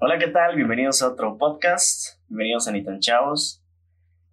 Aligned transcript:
Hola, 0.00 0.16
¿qué 0.16 0.28
tal? 0.28 0.54
Bienvenidos 0.54 1.02
a 1.02 1.08
otro 1.08 1.36
podcast. 1.36 2.20
Bienvenidos 2.28 2.68
a 2.68 2.70
Nitan 2.70 3.00
Chavos. 3.00 3.64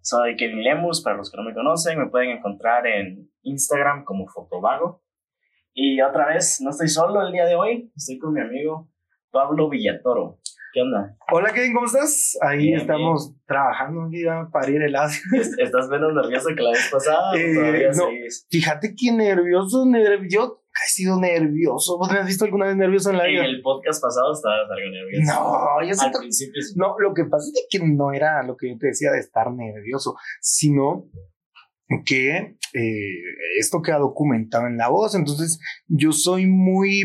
Soy 0.00 0.36
Kevin 0.36 0.62
Lemus, 0.62 1.02
para 1.02 1.16
los 1.16 1.28
que 1.28 1.36
no 1.36 1.42
me 1.42 1.54
conocen, 1.54 1.98
me 1.98 2.06
pueden 2.06 2.30
encontrar 2.30 2.86
en 2.86 3.28
Instagram 3.42 4.04
como 4.04 4.28
Fotovago. 4.28 5.02
Y 5.74 6.00
otra 6.00 6.28
vez, 6.28 6.60
no 6.60 6.70
estoy 6.70 6.86
solo 6.86 7.20
el 7.20 7.32
día 7.32 7.46
de 7.46 7.56
hoy, 7.56 7.90
estoy 7.96 8.16
con 8.16 8.32
mi 8.34 8.42
amigo 8.42 8.88
Pablo 9.32 9.68
Villatoro. 9.68 10.38
¿Qué 10.72 10.82
onda? 10.82 11.16
Hola 11.32 11.52
Kevin, 11.52 11.74
¿cómo 11.74 11.86
estás? 11.86 12.38
Ahí 12.42 12.58
Bien, 12.58 12.80
estamos 12.82 13.34
trabajando 13.44 14.02
aquí 14.04 14.24
a 14.24 14.48
parir 14.52 14.80
el 14.82 14.94
ácido. 14.94 15.42
¿Estás 15.58 15.88
menos 15.88 16.14
nervioso 16.14 16.50
que 16.54 16.62
la 16.62 16.70
vez 16.70 16.88
pasada? 16.92 17.36
Eh, 17.36 17.90
no. 17.92 18.04
Fíjate 18.48 18.94
que 18.96 19.10
nervioso, 19.10 19.84
nervioso. 19.84 20.62
He 20.84 20.90
sido 20.90 21.18
nervioso. 21.18 21.96
¿Vos 21.98 22.10
me 22.12 22.18
has 22.18 22.26
visto 22.26 22.44
alguna 22.44 22.66
vez 22.66 22.76
nervioso 22.76 23.10
en 23.10 23.16
la 23.18 23.24
En 23.26 23.30
vida? 23.32 23.44
el 23.46 23.62
podcast 23.62 24.02
pasado 24.02 24.32
estabas 24.32 24.68
algo 24.70 24.90
nervioso. 24.90 25.32
No, 25.32 25.82
yo 25.82 25.88
Al 25.90 25.94
siento 25.96 26.18
principio 26.18 26.62
sí. 26.62 26.74
No, 26.76 26.94
lo 26.98 27.14
que 27.14 27.24
pasa 27.24 27.46
es 27.46 27.66
que 27.70 27.78
no 27.86 28.12
era 28.12 28.42
lo 28.42 28.56
que 28.56 28.70
yo 28.70 28.78
te 28.78 28.88
decía 28.88 29.10
de 29.10 29.18
estar 29.20 29.50
nervioso, 29.52 30.16
sino 30.40 31.06
que 32.04 32.56
eh, 32.74 33.22
esto 33.58 33.80
queda 33.80 33.98
documentado 33.98 34.66
en 34.66 34.76
la 34.76 34.88
voz. 34.88 35.14
Entonces, 35.14 35.58
yo 35.86 36.12
soy 36.12 36.46
muy. 36.46 37.02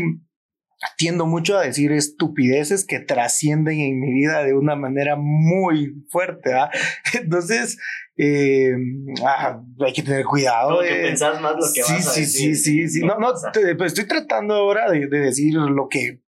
Tiendo 0.97 1.25
mucho 1.27 1.57
a 1.57 1.61
decir 1.63 1.91
estupideces 1.91 2.85
que 2.85 2.99
trascienden 2.99 3.79
en 3.79 3.99
mi 3.99 4.11
vida 4.13 4.43
de 4.43 4.53
una 4.55 4.75
manera 4.75 5.15
muy 5.15 5.93
fuerte. 6.09 6.53
¿ah? 6.53 6.69
Entonces, 7.13 7.77
eh, 8.17 8.73
ah, 9.25 9.61
hay 9.85 9.93
que 9.93 10.01
tener 10.03 10.25
cuidado. 10.25 10.69
Como 10.77 10.81
que 10.81 10.95
pensás 10.95 11.39
más 11.41 11.53
lo 11.53 11.65
que 11.73 11.83
sí, 11.83 11.93
vas 11.93 12.07
a 12.07 12.11
sí, 12.11 12.21
decir. 12.21 12.55
sí, 12.55 12.87
sí, 12.87 12.87
sí. 12.89 13.05
No, 13.05 13.17
no, 13.19 13.33
te- 13.53 13.75
pues 13.75 13.93
estoy 13.93 14.07
tratando 14.07 14.55
ahora 14.55 14.89
de, 14.89 15.07
de 15.07 15.19
decir 15.19 15.53
lo 15.53 15.87
que 15.87 16.21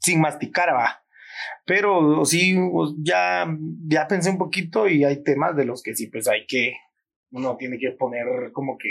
sin 0.00 0.20
masticar 0.20 0.70
va. 0.74 1.04
Pero 1.64 2.24
sí, 2.24 2.56
ya, 3.04 3.46
ya 3.86 4.08
pensé 4.08 4.30
un 4.30 4.38
poquito 4.38 4.88
y 4.88 5.04
hay 5.04 5.22
temas 5.22 5.54
de 5.56 5.64
los 5.64 5.80
que 5.82 5.94
sí, 5.94 6.08
pues 6.08 6.26
hay 6.26 6.44
que, 6.46 6.72
uno 7.30 7.56
tiene 7.56 7.78
que 7.78 7.92
poner 7.92 8.24
como 8.52 8.76
que, 8.78 8.88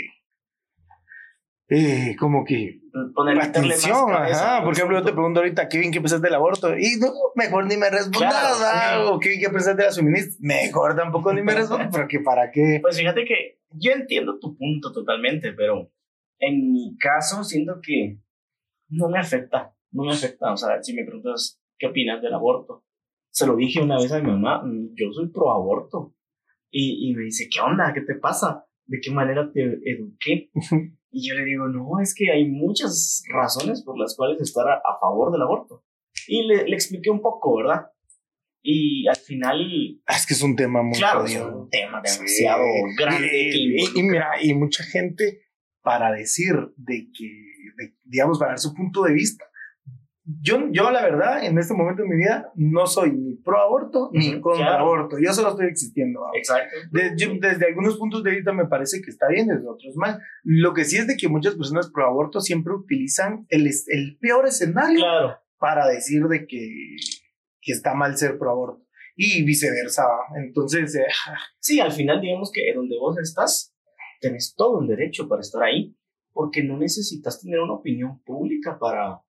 eh, 1.68 2.16
como 2.18 2.44
que 2.44 2.80
poner 3.14 3.36
meterle 3.36 3.68
más 3.70 3.78
atención, 3.78 4.10
cabeza 4.10 4.56
ajá. 4.56 4.64
Por 4.64 4.74
ejemplo, 4.74 4.98
yo 4.98 5.04
te 5.04 5.12
pregunto 5.12 5.40
ahorita, 5.40 5.68
Kevin, 5.68 5.90
¿qué 5.90 6.00
pensaste 6.00 6.26
del 6.26 6.34
aborto? 6.34 6.76
Y 6.76 6.96
no, 7.00 7.08
mejor 7.34 7.66
ni 7.66 7.76
me 7.76 7.88
respondas, 7.90 8.58
Claro, 8.58 9.06
sí. 9.06 9.12
o 9.14 9.18
Kevin, 9.18 9.40
¿qué 9.40 9.48
pensaste 9.50 9.82
de 9.82 9.88
la 9.88 9.92
suministra? 9.92 10.36
Mejor 10.40 10.94
tampoco 10.96 11.32
ni 11.32 11.42
me 11.42 11.54
respondas, 11.54 11.88
porque 11.90 12.20
para 12.20 12.50
qué. 12.50 12.78
Pues 12.82 12.98
fíjate 12.98 13.24
que 13.24 13.60
yo 13.70 13.92
entiendo 13.92 14.38
tu 14.38 14.56
punto 14.56 14.92
totalmente, 14.92 15.52
pero 15.54 15.90
en 16.38 16.72
mi 16.72 16.96
caso 16.98 17.42
siento 17.44 17.80
que 17.82 18.18
no 18.88 19.08
me 19.08 19.18
afecta, 19.18 19.74
no 19.92 20.04
me 20.04 20.12
afecta. 20.12 20.52
O 20.52 20.56
sea, 20.56 20.82
si 20.82 20.92
me 20.92 21.04
preguntas 21.04 21.58
qué 21.78 21.86
opinas 21.86 22.20
del 22.20 22.34
aborto, 22.34 22.84
se 23.30 23.46
lo 23.46 23.56
dije 23.56 23.80
una 23.80 23.96
vez 23.96 24.12
a 24.12 24.20
mi 24.20 24.30
mamá, 24.30 24.62
"Mm, 24.62 24.90
yo 24.94 25.10
soy 25.12 25.28
pro 25.28 25.50
aborto. 25.52 26.14
Y, 26.70 27.10
y 27.10 27.14
me 27.14 27.22
dice, 27.24 27.48
¿qué 27.52 27.60
onda? 27.60 27.92
¿Qué 27.94 28.00
te 28.02 28.14
pasa? 28.14 28.66
¿De 28.86 28.98
qué 29.00 29.10
manera 29.10 29.50
te 29.52 29.78
eduqué? 29.90 30.50
Y 31.14 31.28
yo 31.28 31.34
le 31.34 31.44
digo, 31.44 31.68
no, 31.68 32.00
es 32.00 32.14
que 32.14 32.30
hay 32.32 32.48
muchas 32.48 33.22
razones 33.32 33.82
por 33.84 33.98
las 33.98 34.16
cuales 34.16 34.40
estar 34.40 34.66
a, 34.66 34.76
a 34.76 34.98
favor 35.00 35.30
del 35.30 35.42
aborto. 35.42 35.84
Y 36.26 36.42
le, 36.46 36.64
le 36.66 36.74
expliqué 36.74 37.10
un 37.10 37.20
poco, 37.20 37.56
¿verdad? 37.58 37.86
Y 38.62 39.06
al 39.08 39.16
final, 39.16 39.60
Ah, 40.06 40.16
Es 40.16 40.26
que 40.26 40.34
es 40.34 40.42
un 40.42 40.56
tema 40.56 40.82
muy 40.82 40.96
claro, 40.96 41.24
es 41.26 41.36
un 41.36 41.68
tema 41.68 42.00
demasiado 42.02 42.62
Sí. 42.64 42.96
grande. 43.02 43.50
Y, 43.52 43.82
y- 43.82 43.98
y 43.98 44.02
mira, 44.04 44.30
y 44.42 44.54
mucha 44.54 44.84
gente 44.84 45.42
para 45.82 46.12
decir 46.12 46.54
de 46.76 47.08
que, 47.12 47.26
de- 47.76 47.94
digamos, 48.04 48.38
para 48.38 48.52
dar 48.52 48.58
su 48.60 48.72
punto 48.72 49.02
de 49.02 49.12
vista. 49.12 49.44
Yo, 50.24 50.68
yo, 50.70 50.90
la 50.92 51.02
verdad, 51.02 51.44
en 51.44 51.58
este 51.58 51.74
momento 51.74 52.02
de 52.02 52.08
mi 52.08 52.16
vida, 52.16 52.52
no 52.54 52.86
soy 52.86 53.10
ni 53.12 53.34
pro 53.34 53.60
aborto 53.60 54.08
ni 54.12 54.40
contra 54.40 54.66
claro. 54.66 54.84
aborto. 54.84 55.16
Yo 55.18 55.32
solo 55.32 55.48
estoy 55.50 55.66
existiendo. 55.66 56.20
Exacto. 56.34 56.76
Yo- 57.16 57.32
desde 57.40 57.66
algunos 57.66 57.98
puntos 57.98 58.22
de 58.22 58.30
vista 58.30 58.52
me 58.52 58.66
parece 58.66 59.02
que 59.02 59.10
está 59.10 59.26
bien, 59.28 59.48
desde 59.48 59.66
otros 59.68 59.96
mal. 59.96 60.20
Lo 60.44 60.74
que 60.74 60.84
sí 60.84 60.96
es 60.96 61.08
de 61.08 61.16
que 61.16 61.28
muchas 61.28 61.56
personas 61.56 61.90
pro 61.90 62.06
aborto 62.06 62.40
siempre 62.40 62.72
utilizan 62.72 63.46
el, 63.48 63.66
el 63.88 64.16
peor 64.20 64.46
escenario 64.46 65.00
Claro. 65.00 65.38
para 65.58 65.88
decir 65.88 66.22
de 66.28 66.46
que, 66.46 66.68
que 67.60 67.72
está 67.72 67.94
mal 67.94 68.16
ser 68.16 68.38
pro 68.38 68.50
aborto 68.50 68.86
y 69.16 69.44
viceversa. 69.44 70.04
Entonces, 70.36 70.94
eh, 70.94 71.04
Sí, 71.58 71.80
al 71.80 71.90
final, 71.90 72.20
digamos 72.20 72.52
que 72.52 72.72
donde 72.74 72.96
vos 72.96 73.18
estás, 73.18 73.74
tenés 74.20 74.54
todo 74.56 74.80
el 74.82 74.86
derecho 74.88 75.28
para 75.28 75.40
estar 75.40 75.64
ahí, 75.64 75.96
porque 76.32 76.62
no 76.62 76.78
necesitas 76.78 77.40
tener 77.42 77.58
una 77.60 77.74
opinión 77.74 78.22
pública 78.22 78.78
para, 78.78 79.20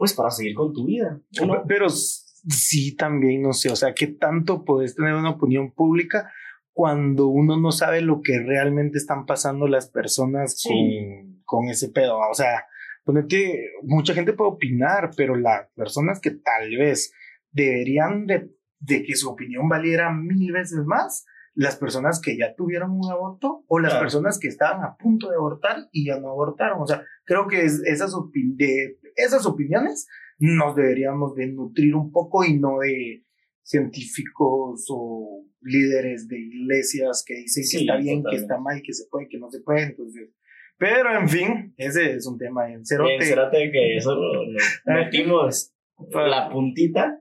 pues, 0.00 0.14
para 0.14 0.30
seguir 0.30 0.54
con 0.54 0.72
tu 0.72 0.86
vida. 0.86 1.20
Uno- 1.42 1.62
Pero 1.68 1.90
sí 1.90 2.96
también, 2.96 3.42
no 3.42 3.52
sé, 3.52 3.70
o 3.70 3.76
sea, 3.76 3.92
¿qué 3.94 4.06
tanto 4.06 4.64
puedes 4.64 4.94
tener 4.96 5.12
una 5.12 5.28
opinión 5.32 5.72
pública 5.72 6.32
cuando 6.72 7.26
uno 7.26 7.60
no 7.60 7.70
sabe 7.70 8.00
lo 8.00 8.22
que 8.22 8.38
realmente 8.40 8.96
están 8.96 9.26
pasando 9.26 9.68
las 9.68 9.90
personas 9.90 10.58
Sí. 10.58 10.70
con, 10.70 11.42
con 11.44 11.68
ese 11.68 11.90
pedo? 11.90 12.18
O 12.18 12.32
sea, 12.34 12.64
ponete, 13.04 13.66
mucha 13.82 14.14
gente 14.14 14.32
puede 14.32 14.52
opinar, 14.52 15.10
pero 15.18 15.36
las 15.36 15.68
personas 15.76 16.18
que 16.18 16.30
tal 16.30 16.70
vez 16.78 17.12
deberían 17.52 18.24
de, 18.26 18.50
de 18.78 19.02
que 19.02 19.16
su 19.16 19.28
opinión 19.28 19.68
valiera 19.68 20.10
mil 20.10 20.50
veces 20.52 20.80
más, 20.86 21.26
las 21.52 21.76
personas 21.76 22.20
que 22.22 22.38
ya 22.38 22.54
tuvieron 22.54 22.92
un 22.92 23.10
aborto 23.10 23.64
o 23.66 23.80
las 23.80 23.90
Claro. 23.92 24.04
personas 24.04 24.38
que 24.38 24.48
estaban 24.48 24.82
a 24.84 24.96
punto 24.96 25.28
de 25.28 25.36
abortar 25.36 25.76
y 25.92 26.06
ya 26.06 26.18
no 26.18 26.28
abortaron. 26.30 26.80
O 26.80 26.86
sea, 26.86 27.02
creo 27.24 27.48
que 27.48 27.64
es- 27.66 27.82
esas, 27.84 28.14
de, 28.32 28.96
esas 29.24 29.46
opiniones 29.46 30.08
nos 30.38 30.74
deberíamos 30.76 31.34
de 31.34 31.46
nutrir 31.48 31.94
un 31.94 32.10
poco 32.12 32.44
y 32.44 32.58
no 32.58 32.78
de 32.78 33.24
científicos 33.62 34.86
o 34.90 35.44
líderes 35.62 36.28
de 36.28 36.38
iglesias 36.38 37.22
que 37.26 37.34
dicen 37.34 37.64
Sí, 37.64 37.76
que 37.78 37.82
está 37.84 37.96
bien, 37.96 38.18
totalmente. 38.22 38.30
que 38.30 38.36
está 38.42 38.58
mal, 38.58 38.82
que 38.84 38.92
se 38.92 39.04
puede, 39.10 39.28
que 39.28 39.38
no 39.38 39.50
se 39.50 39.60
puede. 39.60 39.82
Entonces, 39.82 40.30
pero 40.78 41.14
en 41.18 41.28
fin, 41.28 41.74
ese 41.76 42.14
es 42.14 42.26
un 42.26 42.38
tema 42.38 42.70
en 42.72 42.84
cerote. 42.86 43.10
Bien, 43.18 43.22
Cérate 43.22 43.70
que 43.70 43.96
eso 43.96 44.14
lo- 44.14 44.46
nos 44.46 44.62
metimos 44.86 45.74
la 46.14 46.48
puntita 46.50 47.20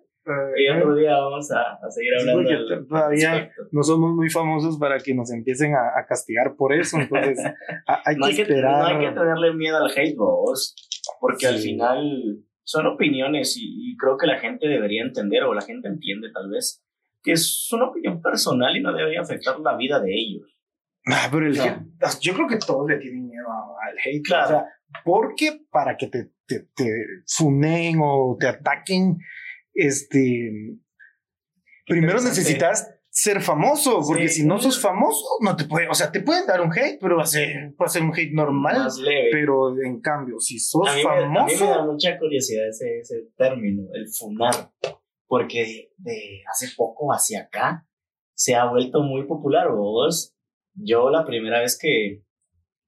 y 0.55 0.69
otro 0.69 0.95
día 0.95 1.17
vamos 1.17 1.51
a, 1.51 1.73
a 1.85 1.89
seguir 1.89 2.11
Sí, 2.19 2.29
hablando 2.29 2.49
del 2.49 2.87
todavía 2.87 3.33
respecto. 3.33 3.63
no 3.71 3.81
somos 3.83 4.13
muy 4.15 4.29
famosos 4.29 4.77
para 4.77 4.99
que 4.99 5.13
nos 5.15 5.31
empiecen 5.33 5.73
a, 5.73 5.99
a 5.99 6.05
castigar 6.05 6.55
por 6.55 6.71
eso. 6.71 6.97
Entonces, 6.99 7.39
a- 7.87 8.01
hay 8.05 8.15
No 8.15 8.25
que 8.25 8.29
hay 8.31 8.35
que, 8.35 8.41
esperar. 8.43 8.77
no 8.77 8.85
hay 8.99 9.07
que 9.07 9.19
tenerle 9.19 9.53
miedo 9.55 9.77
al 9.77 9.91
hate, 9.91 10.15
vos, 10.15 10.75
porque 11.19 11.47
al 11.47 11.57
final 11.59 12.45
son 12.63 12.87
opiniones 12.87 13.57
y, 13.57 13.91
y 13.91 13.97
creo 13.97 14.17
que 14.17 14.27
la 14.27 14.39
gente 14.39 14.67
debería 14.67 15.03
entender, 15.03 15.43
o 15.43 15.53
la 15.53 15.61
gente 15.61 15.87
entiende 15.87 16.29
tal 16.33 16.49
vez, 16.49 16.83
que 17.23 17.31
es 17.33 17.67
una 17.73 17.85
opinión 17.89 18.21
personal 18.21 18.75
y 18.77 18.81
no 18.81 18.93
debería 18.93 19.21
afectar 19.21 19.59
la 19.59 19.75
vida 19.75 19.99
de 19.99 20.13
ellos. 20.13 20.55
Ah, 21.05 21.27
pero 21.31 21.47
el 21.47 21.57
hate- 21.57 22.19
yo 22.21 22.33
creo 22.33 22.47
que 22.47 22.57
todos 22.57 22.87
le 22.87 22.97
tienen 22.97 23.27
miedo 23.27 23.47
al 23.81 23.95
hate. 24.03 24.23
Claro. 24.23 24.45
O 24.45 24.49
sea, 24.49 24.65
porque 25.03 25.61
para 25.71 25.97
que 25.97 26.07
te, 26.07 26.31
te, 26.45 26.67
te 26.75 26.85
funeen 27.27 27.99
o 28.01 28.37
te 28.39 28.47
ataquen, 28.47 29.17
este. 29.73 30.77
Primero 31.85 32.21
necesitas 32.21 32.98
ser 33.11 33.41
famoso, 33.41 33.99
porque 34.07 34.27
Sí. 34.27 34.41
si 34.41 34.47
no 34.47 34.59
sos 34.59 34.79
famoso, 34.79 35.25
no 35.41 35.55
te 35.55 35.65
puede, 35.65 35.89
o 35.89 35.93
sea, 35.93 36.11
te 36.11 36.21
pueden 36.21 36.45
dar 36.45 36.61
un 36.61 36.71
hate, 36.71 36.99
pero 37.01 37.17
va 37.17 37.23
a 37.23 37.25
ser, 37.25 37.73
va 37.81 37.85
a 37.85 37.89
ser 37.89 38.03
un 38.03 38.13
hate 38.13 38.31
normal. 38.33 38.77
Más 38.77 38.97
leve. 38.99 39.29
Pero 39.31 39.75
en 39.81 39.99
cambio, 39.99 40.39
si 40.39 40.59
sos 40.59 40.87
a 40.87 40.95
mí, 40.95 41.03
me, 41.03 41.09
a 41.09 41.15
mí 41.15 41.21
famoso, 41.33 41.65
me 41.65 41.69
da 41.71 41.85
mucha 41.85 42.17
curiosidad 42.19 42.67
ese, 42.69 42.99
ese 42.99 43.27
término, 43.35 43.87
el 43.93 44.07
funar, 44.07 44.71
porque 45.27 45.91
de 45.97 46.41
hace 46.51 46.67
poco 46.77 47.11
hacia 47.11 47.41
acá 47.41 47.87
se 48.35 48.55
ha 48.55 48.65
vuelto 48.69 49.01
muy 49.01 49.25
popular. 49.27 49.69
Vos, 49.71 50.35
yo 50.75 51.09
la 51.09 51.25
primera 51.25 51.59
vez 51.59 51.77
que, 51.77 52.23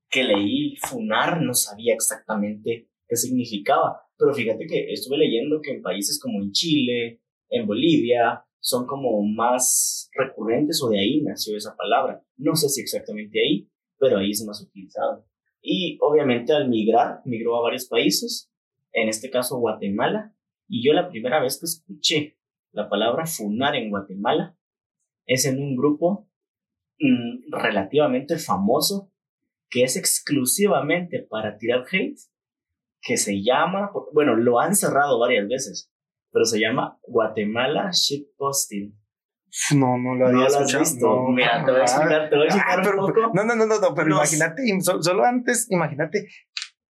que 0.10 0.24
leí 0.24 0.76
funar 0.78 1.42
no 1.42 1.54
sabía 1.54 1.94
exactamente 1.94 2.88
qué 3.08 3.16
significaba, 3.16 4.02
pero 4.18 4.34
fíjate 4.34 4.66
que 4.68 4.94
estuve 4.94 5.18
leyendo 5.18 5.60
que 5.62 5.72
en 5.72 5.82
países 5.82 6.20
como 6.22 6.42
en 6.42 6.52
Chile, 6.52 7.22
en 7.50 7.66
Bolivia, 7.68 8.46
son 8.62 8.86
como 8.86 9.22
más 9.24 10.10
recurrentes 10.14 10.82
o 10.82 10.90
de 10.90 11.00
ahí 11.00 11.22
nació 11.22 11.58
esa 11.58 11.76
palabra. 11.76 12.24
No 12.38 12.56
sé 12.56 12.70
si 12.70 12.82
exactamente 12.82 13.40
ahí, 13.44 13.70
pero 13.98 14.20
ahí 14.20 14.32
es 14.32 14.46
más 14.46 14.62
utilizado. 14.62 15.26
Y 15.62 15.98
obviamente 16.02 16.54
al 16.54 16.70
migrar, 16.70 17.22
migró 17.26 17.58
a 17.58 17.64
varios 17.64 17.86
países, 17.88 18.52
en 18.94 19.10
este 19.10 19.30
caso 19.30 19.58
Guatemala, 19.58 20.34
y 20.68 20.86
yo 20.86 20.94
la 20.94 21.10
primera 21.10 21.42
vez 21.42 21.60
que 21.60 21.66
escuché 21.66 22.38
la 22.72 22.88
palabra 22.88 23.26
funar 23.26 23.76
en 23.76 23.90
Guatemala 23.90 24.58
es 25.26 25.46
en 25.46 25.62
un 25.62 25.76
grupo 25.76 26.30
mm, 27.00 27.52
relativamente 27.52 28.38
famoso 28.38 29.12
que 29.70 29.84
es 29.84 29.96
exclusivamente 29.96 31.26
para 31.30 31.58
tirar 31.58 31.86
hate, 31.92 32.20
que 33.02 33.18
se 33.18 33.42
llama, 33.42 33.92
bueno, 34.14 34.36
lo 34.36 34.60
han 34.60 34.76
cerrado 34.76 35.18
varias 35.20 35.48
veces, 35.48 35.92
pero 36.32 36.46
se 36.46 36.60
llama 36.60 36.98
Guatemala 37.08 37.90
Shitposting. 37.92 38.98
No, 39.76 39.98
no 39.98 40.16
lo 40.16 40.20
¿No 40.20 40.26
había 40.28 40.40
lo 40.40 40.46
has 40.46 40.54
escuchado. 40.56 40.84
visto? 40.84 41.06
No, 41.08 41.28
Mira, 41.30 41.66
te 41.66 41.72
voy 41.72 41.82
a 41.82 41.84
explicar, 41.84 42.30
te 42.30 42.36
voy 42.38 42.48
a 42.48 42.54
Ah, 42.54 42.56
explicar 42.56 42.82
pero- 42.84 43.06
un 43.06 43.14
poco. 43.14 43.32
No, 43.34 43.44
no, 43.44 43.56
no, 43.56 43.66
no, 43.66 43.80
no, 43.80 43.94
pero 43.96 44.08
No. 44.10 44.16
imagínate, 44.16 44.64
so- 44.82 45.02
solo 45.04 45.26
antes, 45.26 45.68
imagínate 45.70 46.28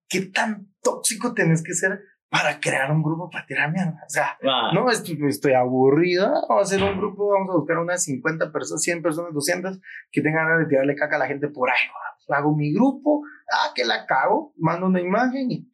qué 0.08 0.22
tan 0.26 0.66
tóxico 0.82 1.32
tenés 1.32 1.62
que 1.62 1.72
ser 1.72 2.00
para 2.28 2.60
crear 2.60 2.90
un 2.92 3.02
grupo 3.02 3.30
para 3.30 3.46
tirar 3.46 3.72
mierda. 3.72 3.98
O 4.06 4.10
sea, 4.10 4.36
Va. 4.46 4.72
no, 4.74 4.90
estoy, 4.90 5.18
estoy 5.26 5.54
aburrido. 5.54 6.30
Vamos 6.48 6.70
a 6.70 6.74
hacer 6.76 6.82
un 6.82 6.98
grupo, 6.98 7.28
vamos 7.30 7.48
a 7.54 7.58
buscar 7.58 7.78
unas 7.78 8.04
50 8.04 8.52
personas, 8.52 8.82
100 8.82 9.02
personas, 9.02 9.32
200 9.32 9.80
que 10.12 10.20
tengan 10.20 10.46
ganas 10.46 10.60
de 10.60 10.66
tirarle 10.66 10.94
caca 10.96 11.16
a 11.16 11.20
la 11.20 11.26
gente 11.26 11.48
por 11.48 11.70
ahí. 11.70 11.78
va. 11.88 12.36
Hago 12.36 12.54
mi 12.54 12.72
grupo, 12.72 13.22
ah, 13.52 13.72
que 13.74 13.84
la 13.84 14.06
cago, 14.06 14.52
mando 14.56 14.86
una 14.86 15.00
imagen 15.00 15.50
y. 15.50 15.72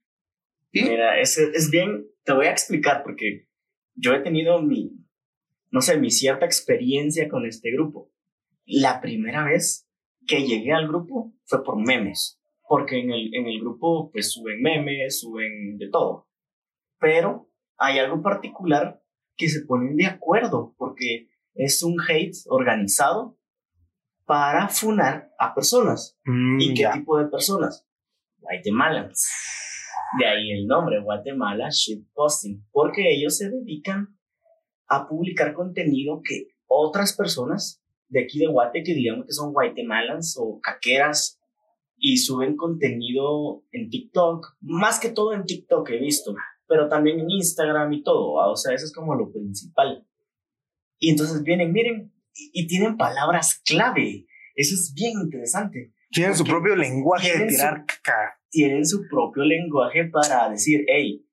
y 0.72 0.84
Mira, 0.84 1.18
es, 1.20 1.36
es 1.36 1.70
bien, 1.70 2.06
te 2.24 2.32
voy 2.32 2.46
a 2.46 2.50
explicar 2.52 3.02
porque 3.02 3.45
yo 3.96 4.12
he 4.14 4.20
tenido 4.20 4.62
mi, 4.62 4.92
no 5.70 5.80
sé, 5.80 5.98
mi 5.98 6.10
cierta 6.10 6.46
experiencia 6.46 7.28
con 7.28 7.46
este 7.46 7.72
grupo. 7.72 8.12
La 8.64 9.00
primera 9.00 9.44
vez 9.44 9.88
que 10.26 10.46
llegué 10.46 10.72
al 10.72 10.88
grupo 10.88 11.32
fue 11.44 11.64
por 11.64 11.76
memes, 11.76 12.40
porque 12.68 13.00
en 13.00 13.10
el, 13.10 13.34
en 13.34 13.46
el 13.46 13.60
grupo 13.60 14.10
pues 14.12 14.32
suben 14.32 14.60
memes, 14.60 15.20
suben 15.20 15.78
de 15.78 15.88
todo. 15.88 16.28
Pero 16.98 17.50
hay 17.78 17.98
algo 17.98 18.22
particular 18.22 19.02
que 19.36 19.48
se 19.48 19.64
ponen 19.66 19.96
de 19.96 20.06
acuerdo, 20.06 20.74
porque 20.78 21.28
es 21.54 21.82
un 21.82 21.96
hate 22.00 22.36
organizado 22.46 23.38
para 24.24 24.68
funar 24.68 25.30
a 25.38 25.54
personas. 25.54 26.18
Mm, 26.24 26.60
¿Y 26.60 26.74
qué 26.74 26.82
ya. 26.82 26.92
tipo 26.92 27.18
de 27.18 27.26
personas? 27.26 27.86
De 28.38 28.72
ahí 30.26 30.50
el 30.52 30.66
nombre, 30.66 31.00
Guatemala 31.02 31.68
Shitposting, 31.70 32.66
porque 32.72 33.12
ellos 33.14 33.36
se 33.36 33.50
dedican 33.50 34.16
a 34.88 35.08
publicar 35.08 35.52
contenido 35.54 36.20
que 36.22 36.48
otras 36.66 37.16
personas 37.16 37.82
de 38.08 38.22
aquí 38.22 38.38
de 38.38 38.46
Guate, 38.46 38.82
que 38.84 38.94
digamos 38.94 39.26
que 39.26 39.32
son 39.32 39.52
guatemalans 39.52 40.36
o 40.38 40.60
caqueras, 40.60 41.40
y 41.98 42.18
suben 42.18 42.56
contenido 42.56 43.64
en 43.72 43.88
TikTok, 43.88 44.56
más 44.60 45.00
que 45.00 45.08
todo 45.08 45.32
en 45.32 45.44
TikTok 45.44 45.88
he 45.90 45.98
visto, 45.98 46.34
pero 46.68 46.88
también 46.88 47.18
en 47.20 47.30
Instagram 47.30 47.92
y 47.94 48.02
todo, 48.02 48.34
¿va? 48.34 48.50
o 48.50 48.56
sea, 48.56 48.74
eso 48.74 48.84
es 48.84 48.92
como 48.92 49.14
lo 49.14 49.32
principal. 49.32 50.06
Y 50.98 51.10
entonces 51.10 51.42
vienen, 51.42 51.72
miren, 51.72 52.12
y, 52.34 52.50
y 52.62 52.66
tienen 52.66 52.96
palabras 52.98 53.60
clave, 53.64 54.26
eso 54.54 54.74
es 54.74 54.92
bien 54.94 55.12
interesante 55.22 55.94
Tienen 56.10 56.34
su 56.34 56.44
propio 56.44 56.76
lenguaje 56.76 57.32
de 57.38 57.50
su- 57.50 57.56
tirar 57.56 57.86
caca. 57.86 58.35
Tienen 58.50 58.84
su 58.86 59.02
propio 59.08 59.44
lenguaje 59.44 60.04
para 60.12 60.48
decir, 60.48 60.84
hey, 60.88 61.24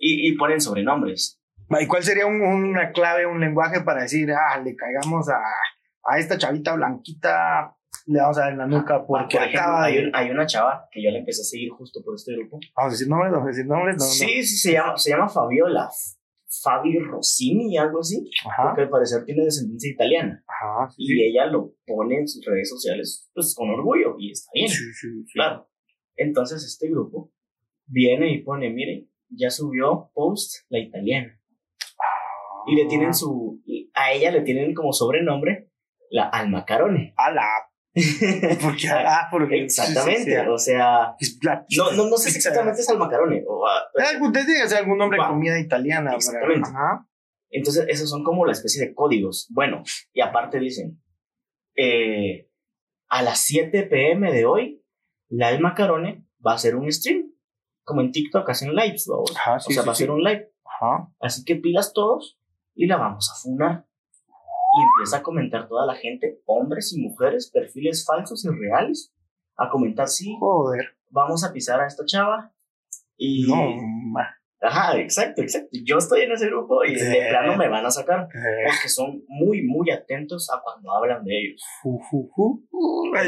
y, 0.00 0.28
y 0.28 0.36
ponen 0.36 0.60
sobrenombres. 0.60 1.40
¿Y 1.80 1.86
cuál 1.86 2.02
sería 2.02 2.26
un- 2.26 2.40
una 2.42 2.92
clave, 2.92 3.26
un 3.26 3.40
lenguaje 3.40 3.80
para 3.82 4.02
decir, 4.02 4.30
ah, 4.32 4.58
le 4.62 4.74
caigamos 4.76 5.28
a, 5.28 5.38
a 6.04 6.18
esta 6.18 6.38
chavita 6.38 6.74
blanquita, 6.74 7.74
le 8.06 8.20
vamos 8.20 8.38
a 8.38 8.42
dar 8.42 8.52
en 8.52 8.58
la 8.58 8.66
nuca 8.66 9.04
porque 9.06 9.36
Por 9.36 9.42
ejemplo, 9.46 9.60
acaba 9.60 9.84
hay, 9.84 9.98
un- 9.98 10.10
hay 10.14 10.30
una 10.30 10.46
chava 10.46 10.88
que 10.90 11.02
yo 11.02 11.10
la 11.10 11.18
empecé 11.18 11.42
a 11.42 11.44
seguir 11.44 11.70
justo 11.70 12.00
por 12.04 12.14
este 12.14 12.32
grupo. 12.32 12.58
Vamos 12.76 12.90
a 12.92 12.94
decir 12.94 13.08
nombres, 13.08 13.32
vamos 13.32 13.46
a 13.46 13.50
decir 13.50 13.66
nombres, 13.66 13.96
no, 13.98 14.04
no. 14.04 14.10
Sí, 14.10 14.42
sí, 14.44 14.56
se 14.56 14.72
llama, 14.72 14.96
se 14.96 15.10
llama 15.10 15.28
Fabiola. 15.28 15.88
Fabi 16.62 16.98
Rossini, 16.98 17.76
algo 17.76 18.00
así, 18.00 18.30
Ajá, 18.48 18.68
porque 18.68 18.82
al 18.82 18.88
parecer 18.88 19.22
tiene 19.26 19.44
descendencia 19.44 19.92
italiana. 19.92 20.42
ajá, 20.48 20.90
sí, 20.90 21.04
Y 21.06 21.22
ella 21.30 21.44
lo 21.46 21.74
pone 21.86 22.20
en 22.20 22.26
sus 22.26 22.42
redes 22.46 22.70
sociales, 22.70 23.30
pues 23.34 23.54
con 23.54 23.68
orgullo, 23.68 24.16
y 24.18 24.30
está 24.32 24.50
bien, 24.54 24.68
sí, 24.68 24.76
sí, 24.76 24.92
sí, 24.94 25.08
sí. 25.26 25.32
claro. 25.34 25.68
Entonces 26.18 26.64
este 26.64 26.90
grupo 26.90 27.32
viene 27.86 28.30
y 28.32 28.42
pone, 28.42 28.70
miren, 28.70 29.10
ya 29.30 29.50
subió 29.50 30.10
post 30.14 30.66
la 30.68 30.78
italiana. 30.78 31.40
Y 32.66 32.74
le 32.74 32.84
tienen 32.84 33.14
su, 33.14 33.62
a 33.94 34.12
ella 34.12 34.30
le 34.30 34.42
tienen 34.42 34.74
como 34.74 34.92
sobrenombre 34.92 35.70
la 36.10 36.28
almacarone. 36.28 37.14
A 37.16 37.30
la... 37.30 37.46
Porque, 38.62 38.88
ah, 38.90 39.26
porque... 39.30 39.64
Exactamente, 39.64 40.24
sí, 40.24 40.30
sí, 40.30 40.40
sí. 40.40 40.48
o 40.48 40.58
sea, 40.58 41.16
no, 41.76 41.92
no, 41.92 42.10
no 42.10 42.16
sé 42.16 42.30
si 42.30 42.36
exactamente 42.36 42.80
es 42.80 42.88
almacarone. 42.88 43.42
o, 43.46 43.66
ah, 43.66 43.82
Usted 44.20 44.44
tiene 44.44 44.62
que 44.62 44.68
ser 44.68 44.78
algún 44.78 44.98
nombre 44.98 45.18
de 45.20 45.26
comida 45.26 45.58
italiana. 45.58 46.14
Exactamente. 46.14 46.68
Ajá. 46.68 47.08
Entonces, 47.50 47.86
esos 47.88 48.08
son 48.08 48.22
como 48.22 48.44
la 48.44 48.52
especie 48.52 48.86
de 48.86 48.94
códigos. 48.94 49.48
Bueno, 49.50 49.82
y 50.12 50.20
aparte 50.20 50.60
dicen, 50.60 51.02
eh, 51.76 52.48
a 53.08 53.22
las 53.22 53.40
7 53.40 53.84
pm 53.84 54.32
de 54.32 54.44
hoy, 54.44 54.84
la 55.28 55.48
almacarone 55.48 56.26
va 56.44 56.52
a 56.52 56.54
hacer 56.54 56.76
un 56.76 56.90
stream. 56.92 57.32
Como 57.84 58.02
en 58.02 58.12
TikTok 58.12 58.48
hacen 58.50 58.74
lives, 58.74 59.06
vamos. 59.06 59.34
Ajá, 59.36 59.60
sí, 59.60 59.72
o 59.72 59.74
sea, 59.74 59.82
sí, 59.82 59.86
va 59.86 59.92
a 59.92 59.94
hacer 59.94 60.10
un 60.10 60.22
live. 60.22 60.52
Ajá. 60.64 61.10
Así 61.20 61.44
que 61.44 61.56
pilas 61.56 61.92
todos 61.94 62.38
y 62.74 62.86
la 62.86 62.96
vamos 62.96 63.30
a 63.30 63.40
funar. 63.40 63.86
Y 64.78 64.82
empieza 64.82 65.18
a 65.18 65.22
comentar 65.22 65.66
toda 65.68 65.86
la 65.86 65.94
gente, 65.94 66.42
hombres 66.44 66.92
y 66.92 67.00
mujeres, 67.00 67.50
perfiles 67.50 68.04
falsos 68.06 68.44
y 68.44 68.48
reales, 68.50 69.12
a 69.56 69.70
comentar, 69.70 70.08
sí, 70.08 70.36
Joder. 70.38 70.96
vamos 71.08 71.42
a 71.42 71.52
pisar 71.52 71.80
a 71.80 71.86
esta 71.86 72.04
chava. 72.04 72.52
Y, 73.16 73.48
No, 73.48 73.56
ma. 74.12 74.37
Ajá, 74.60 74.98
exacto, 74.98 75.42
exacto. 75.42 75.68
Yo 75.84 75.98
estoy 75.98 76.22
en 76.22 76.32
ese 76.32 76.46
grupo 76.46 76.84
y 76.84 76.94
de 76.94 77.26
plano 77.28 77.56
me 77.56 77.68
van 77.68 77.84
a 77.86 77.90
sacar 77.90 78.26
porque 78.30 78.88
son 78.88 79.22
muy, 79.28 79.62
muy 79.62 79.90
atentos 79.90 80.48
a 80.52 80.60
cuando 80.62 80.92
hablan 80.92 81.24
de 81.24 81.38
ellos. 81.38 81.62
ju. 81.82 82.66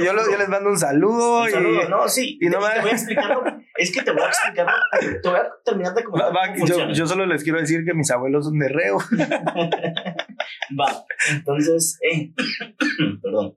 Yo, 0.05 0.13
les 0.39 0.49
mando 0.49 0.71
un 0.71 0.79
saludo. 0.79 1.43
Un 1.43 1.49
y- 1.49 1.51
saludo, 1.53 1.89
no, 1.89 2.09
sí, 2.09 2.39
y 2.41 2.47
no 2.49 2.59
te, 2.59 2.65
me- 2.67 2.75
te 2.75 2.81
voy 2.81 2.91
a 2.91 2.93
explicar, 2.93 3.65
es 3.77 3.93
que 3.95 4.03
te 4.03 4.11
voy 4.13 4.23
a 4.23 4.27
explicar, 4.29 4.67
te 5.23 5.29
voy 5.29 5.39
a 5.39 5.51
terminar 5.65 5.95
de 5.95 6.05
comentar 6.05 6.35
va, 6.37 6.47
cómo 6.53 6.57
yo, 6.59 6.67
funciona. 6.67 6.93
yo 6.93 7.07
solo 7.07 7.27
les 7.27 7.43
quiero 7.45 7.59
decir 7.61 7.85
que 7.85 7.95
mis 7.95 8.11
abuelos 8.11 8.45
son 8.47 8.59
de 8.59 8.69
reo. 8.69 8.99
Va, 10.79 11.05
entonces, 11.31 11.99
eh, 12.11 12.33
perdón, 13.23 13.55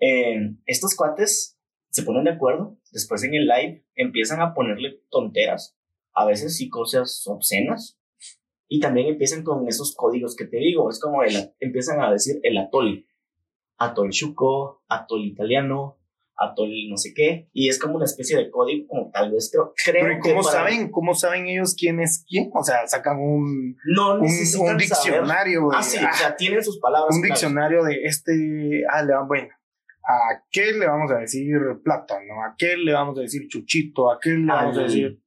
Eh, 0.00 0.54
estos 0.66 0.94
cuates 0.94 1.58
se 1.90 2.02
ponen 2.02 2.24
de 2.24 2.30
acuerdo, 2.32 2.78
después 2.92 3.22
en 3.24 3.34
el 3.34 3.46
live 3.46 3.84
empiezan 3.96 4.40
a 4.40 4.54
ponerle 4.54 5.00
tonteras, 5.10 5.76
a 6.20 6.26
veces 6.26 6.56
sí 6.56 6.68
cosas 6.68 7.22
obscenas, 7.26 7.98
y 8.68 8.80
también 8.80 9.08
empiezan 9.08 9.42
con 9.44 9.66
esos 9.68 9.94
códigos 9.96 10.36
que 10.36 10.44
te 10.46 10.58
digo, 10.58 10.90
es 10.90 11.00
como 11.00 11.22
el, 11.22 11.54
empiezan 11.60 12.00
a 12.02 12.10
decir 12.12 12.40
el 12.42 12.58
atol, 12.58 13.06
atol 13.78 14.10
chuco, 14.10 14.82
atol 14.88 15.24
italiano, 15.24 15.96
atol 16.36 16.68
no 16.90 16.96
sé 16.96 17.12
qué, 17.14 17.48
y 17.52 17.68
es 17.68 17.78
como 17.78 17.96
una 17.96 18.04
especie 18.04 18.36
de 18.36 18.50
código, 18.50 18.86
como 18.88 19.10
tal 19.10 19.32
vez 19.32 19.50
creo, 19.52 19.72
creo 19.84 20.04
Pero 20.04 20.12
¿y 20.18 20.20
que 20.20 20.30
cómo 20.30 20.42
para- 20.42 20.58
saben? 20.58 20.90
¿Cómo 20.90 21.14
saben 21.14 21.46
ellos 21.48 21.74
quién 21.78 22.00
es 22.00 22.24
quién? 22.28 22.50
O 22.54 22.62
sea, 22.62 22.86
sacan 22.86 23.18
un, 23.18 23.76
no 23.86 24.14
un, 24.16 24.20
un 24.22 24.76
diccionario. 24.76 25.60
de- 25.70 25.76
Ah, 25.76 25.82
sí, 25.82 25.98
ah, 26.00 26.10
o 26.12 26.16
sea, 26.16 26.36
tienen 26.36 26.62
sus 26.62 26.78
palabras. 26.78 27.14
un 27.16 27.22
diccionario 27.22 27.82
de 27.84 28.02
este. 28.04 28.82
Ah, 28.90 29.02
le, 29.02 29.14
bueno. 29.26 29.48
¿A 30.10 30.42
qué 30.50 30.72
le 30.72 30.86
vamos 30.86 31.10
a 31.10 31.18
decir 31.18 31.52
plátano? 31.84 32.42
¿A 32.42 32.54
qué 32.56 32.76
le 32.78 32.92
vamos 32.94 33.18
a 33.18 33.22
decir 33.22 33.46
chuchito? 33.48 34.10
¿A 34.10 34.18
qué 34.18 34.30
le 34.30 34.46
vamos 34.46 34.76
a 34.78 34.80
Al- 34.80 34.86
decir? 34.86 35.20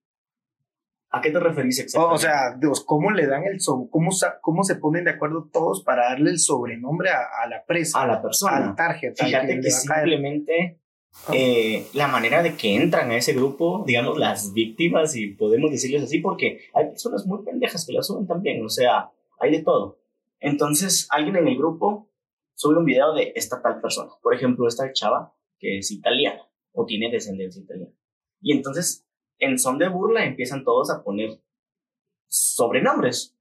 ¿A 1.14 1.20
qué 1.22 1.30
te 1.32 1.40
referís 1.40 1.80
exactamente? 1.80 2.16
o 2.16 2.18
sea, 2.18 2.56
Dios, 2.58 2.84
¿cómo 2.86 3.12
le 3.12 3.28
dan 3.28 3.44
el 3.44 3.60
so- 3.60 3.88
cómo, 3.92 4.12
cómo 4.42 4.64
se 4.64 4.76
ponen 4.76 5.04
de 5.04 5.12
acuerdo 5.12 5.50
todos 5.52 5.84
para 5.84 6.04
darle 6.10 6.30
el 6.32 6.40
sobrenombre 6.40 7.10
a, 7.10 7.20
a 7.44 7.50
la 7.50 7.66
presa, 7.66 8.02
a 8.04 8.08
la 8.08 8.22
persona. 8.22 8.70
al 8.70 8.76
target? 8.76 9.14
Fíjate 9.16 9.60
que 9.60 9.62
caer? 9.62 9.72
simplemente 10.08 10.80
eh, 11.34 11.86
la 11.94 12.08
manera 12.08 12.42
de 12.42 12.56
que 12.56 12.76
entran 12.76 13.12
a 13.12 13.18
ese 13.18 13.34
grupo, 13.34 13.84
digamos, 13.86 14.18
las 14.18 14.54
víctimas, 14.54 15.16
y 15.16 15.28
podemos 15.34 15.70
decirles 15.70 16.04
así, 16.04 16.20
porque 16.20 16.62
hay 16.74 16.88
personas 16.88 17.26
muy 17.26 17.44
pendejas 17.44 17.86
que 17.86 17.94
la 17.94 18.02
suben 18.04 18.26
también, 18.28 18.64
o 18.66 18.70
sea, 18.70 19.10
hay 19.40 19.52
de 19.52 19.64
todo. 19.64 20.00
Entonces, 20.40 21.08
alguien 21.12 21.36
en 21.36 21.48
el 21.48 21.58
grupo 21.58 22.10
sube 22.54 22.78
un 22.78 22.86
video 22.86 23.14
de 23.14 23.34
esta 23.36 23.62
tal 23.62 23.82
persona, 23.82 24.12
por 24.24 24.34
ejemplo, 24.34 24.68
esta 24.68 24.92
chava 24.94 25.36
que 25.60 25.80
es 25.80 25.92
italiana 25.92 26.42
o 26.72 26.86
tiene 26.86 27.12
descendencia 27.12 27.62
italiana. 27.62 27.92
Y 28.40 28.54
entonces, 28.54 29.06
en 29.42 29.60
son 29.60 29.78
de 29.78 29.90
burla, 29.90 30.24
empiezan 30.24 30.64
todos 30.64 30.90
a 30.90 31.04
poner 31.04 31.42
sobrenombres. 32.28 33.36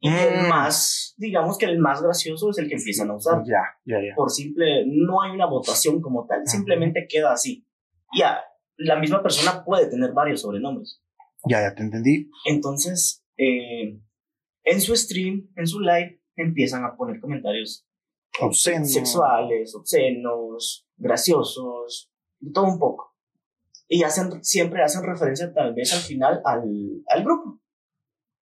Y 0.00 0.08
el 0.08 0.44
Mm. 0.44 0.48
más, 0.48 1.14
digamos 1.18 1.58
que 1.58 1.66
el 1.66 1.78
más 1.78 2.02
gracioso 2.02 2.50
es 2.50 2.58
el 2.58 2.68
que 2.68 2.74
empiezan 2.76 3.10
a 3.10 3.16
usar 3.16 3.42
Ya, 3.44 3.62
ya, 3.84 3.96
ya. 4.00 4.14
por 4.16 4.30
simple, 4.30 4.84
no 4.86 5.22
hay 5.22 5.32
una 5.32 5.46
votación 5.46 6.00
como 6.00 6.26
tal, 6.26 6.46
simplemente 6.46 7.06
queda 7.08 7.32
así. 7.32 7.66
Ya, 8.16 8.40
la 8.76 8.96
misma 8.98 9.22
persona 9.22 9.64
puede 9.64 9.88
tener 9.88 10.12
varios 10.12 10.40
sobrenombres. 10.42 11.02
Ya, 11.48 11.60
ya 11.62 11.74
te 11.74 11.82
entendí. 11.82 12.30
Entonces, 12.46 13.24
eh, 13.36 14.00
en 14.64 14.80
su 14.80 14.94
stream, 14.96 15.50
en 15.56 15.66
su 15.66 15.80
live, 15.80 16.20
empiezan 16.36 16.84
a 16.84 16.96
poner 16.96 17.20
comentarios 17.20 17.86
Obsceno. 18.40 18.84
sexuales, 18.84 19.74
obscenos, 19.74 20.86
graciosos, 20.96 22.10
de 22.40 22.52
todo 22.52 22.64
un 22.66 22.78
poco. 22.78 23.07
Y 23.88 24.02
hacen, 24.02 24.44
siempre 24.44 24.82
hacen 24.82 25.02
referencia 25.02 25.52
tal 25.52 25.74
vez 25.74 25.92
al 25.94 26.00
final 26.00 26.42
al, 26.44 26.68
al 27.08 27.24
grupo. 27.24 27.60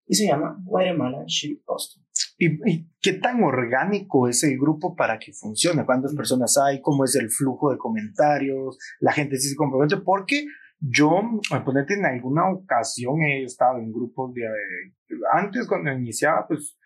Y 0.05 0.15
se 0.15 0.27
llama 0.27 0.57
Guatemala 0.63 1.23
Shit 1.25 1.63
Post. 1.65 1.97
¿Y, 2.37 2.47
y 2.69 2.89
qué 3.01 3.13
tan 3.13 3.41
orgánico 3.43 4.27
es 4.27 4.43
el 4.43 4.57
grupo 4.57 4.95
para 4.95 5.17
que 5.17 5.31
funcione? 5.33 5.85
¿Cuántas 5.85 6.13
personas 6.13 6.57
hay? 6.57 6.81
¿Cómo 6.81 7.05
es 7.05 7.15
el 7.15 7.29
flujo 7.29 7.71
de 7.71 7.77
comentarios? 7.77 8.77
¿La 8.99 9.13
gente 9.13 9.37
sí 9.37 9.49
se 9.49 9.55
compromete? 9.55 9.97
Porque 9.97 10.45
yo, 10.79 11.21
ponerte 11.63 11.93
en 11.93 12.05
alguna 12.05 12.49
ocasión, 12.51 13.21
he 13.21 13.43
estado 13.43 13.77
en 13.77 13.91
grupos 13.91 14.33
de... 14.33 14.41
eh, 14.41 15.15
antes, 15.31 15.67
cuando 15.67 15.91
iniciaba, 15.91 16.45
pues 16.47 16.77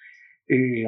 eh, 0.48 0.84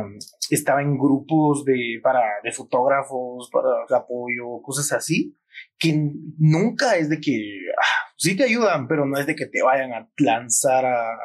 estaba 0.52 0.82
en 0.82 0.98
grupos 0.98 1.66
de, 1.66 2.00
para, 2.04 2.22
de 2.44 2.52
fotógrafos, 2.52 3.50
para 3.52 3.70
de 3.90 3.96
apoyo, 3.96 4.62
cosas 4.62 4.92
así, 4.92 5.34
que 5.80 5.94
nunca 6.38 6.96
es 6.98 7.10
de 7.10 7.20
que... 7.20 7.32
ah, 7.78 8.12
sí 8.18 8.36
te 8.36 8.44
ayudan, 8.44 8.88
pero 8.88 9.06
no 9.06 9.18
es 9.20 9.26
de 9.28 9.36
que 9.36 9.46
te 9.48 9.62
vayan 9.64 9.94
a 9.94 10.10
lanzar 10.18 10.86
a, 10.86 11.12
a- 11.14 11.18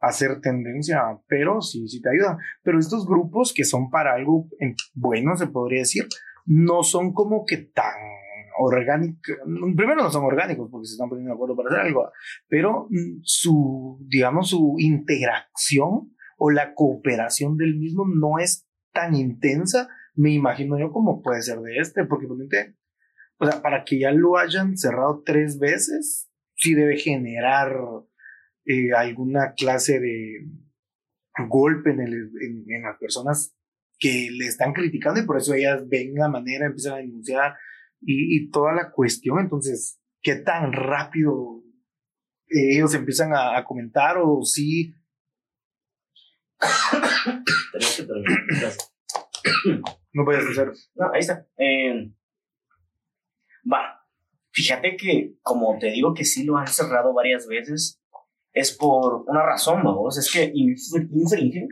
a 0.00 0.08
hacer 0.08 0.40
tendencia, 0.40 1.00
pero 1.28 1.60
sí, 1.62 1.86
sí 1.88 2.00
te 2.02 2.10
ayudan. 2.10 2.36
Pero 2.62 2.78
estos 2.78 3.06
grupos 3.06 3.52
que 3.54 3.64
son 3.64 3.88
para 3.90 4.14
algo 4.14 4.48
bueno, 4.94 5.36
se 5.36 5.46
podría 5.46 5.80
decir, 5.80 6.06
no 6.44 6.82
son 6.82 7.12
como 7.12 7.44
que 7.46 7.58
tan 7.58 7.94
orgánicos. 8.58 9.20
Primero 9.76 10.02
no 10.02 10.10
son 10.10 10.24
orgánicos 10.24 10.68
porque 10.70 10.86
se 10.86 10.94
están 10.94 11.08
poniendo 11.08 11.30
de 11.30 11.34
acuerdo 11.36 11.56
para 11.56 11.68
hacer 11.70 11.80
algo, 11.86 12.10
pero 12.48 12.88
mm, 12.90 13.20
su, 13.22 13.98
digamos, 14.08 14.50
su 14.50 14.74
integración 14.78 16.12
o 16.36 16.50
la 16.50 16.74
cooperación 16.74 17.56
del 17.56 17.76
mismo 17.78 18.04
no 18.06 18.38
es 18.40 18.66
tan 18.92 19.14
intensa, 19.14 19.88
me 20.14 20.32
imagino 20.32 20.78
yo, 20.78 20.90
como 20.90 21.22
puede 21.22 21.42
ser 21.42 21.60
de 21.60 21.78
este, 21.78 22.04
porque 22.04 22.26
o 23.42 23.46
sea, 23.46 23.60
para 23.60 23.84
que 23.84 23.98
ya 23.98 24.12
lo 24.12 24.38
hayan 24.38 24.78
cerrado 24.78 25.24
tres 25.26 25.58
veces, 25.58 26.30
sí 26.54 26.74
debe 26.74 26.96
generar 26.96 27.74
eh, 28.64 28.92
alguna 28.96 29.54
clase 29.54 29.98
de 29.98 30.46
golpe 31.48 31.90
en, 31.90 32.02
el, 32.02 32.30
en, 32.40 32.82
las 32.82 32.96
personas 32.98 33.56
que 33.98 34.28
le 34.30 34.46
están 34.46 34.72
criticando 34.72 35.20
y 35.20 35.26
por 35.26 35.38
eso 35.38 35.54
ellas 35.54 35.88
ven 35.88 36.14
la 36.14 36.28
manera, 36.28 36.66
empiezan 36.66 36.92
a 36.92 36.98
denunciar 36.98 37.56
y, 38.00 38.48
toda 38.50 38.74
la 38.74 38.92
cuestión. 38.92 39.40
Entonces, 39.40 40.00
¿qué 40.22 40.36
tan 40.36 40.72
rápido 40.72 41.64
ellos 42.46 42.94
empiezan 42.94 43.32
a, 43.34 43.64
comentar 43.64 44.18
o 44.18 44.44
si... 44.44 44.94
no 50.12 50.24
puedes 50.24 50.46
hacer. 50.46 50.70
No, 50.94 51.12
ahí 51.12 51.20
está. 51.20 51.44
Eh, 51.58 52.12
va. 53.70 54.00
Fíjate 54.50 54.96
que, 54.96 55.36
como 55.42 55.78
te 55.78 55.90
digo 55.90 56.14
que 56.14 56.24
sí 56.24 56.44
lo 56.44 56.56
han 56.56 56.66
cerrado 56.66 57.14
varias 57.14 57.46
veces, 57.46 58.00
es 58.52 58.76
por 58.76 59.24
una 59.26 59.42
razón, 59.42 59.82
vamos, 59.82 60.18
es 60.18 60.30
que 60.30 60.52
infringen 60.54 61.68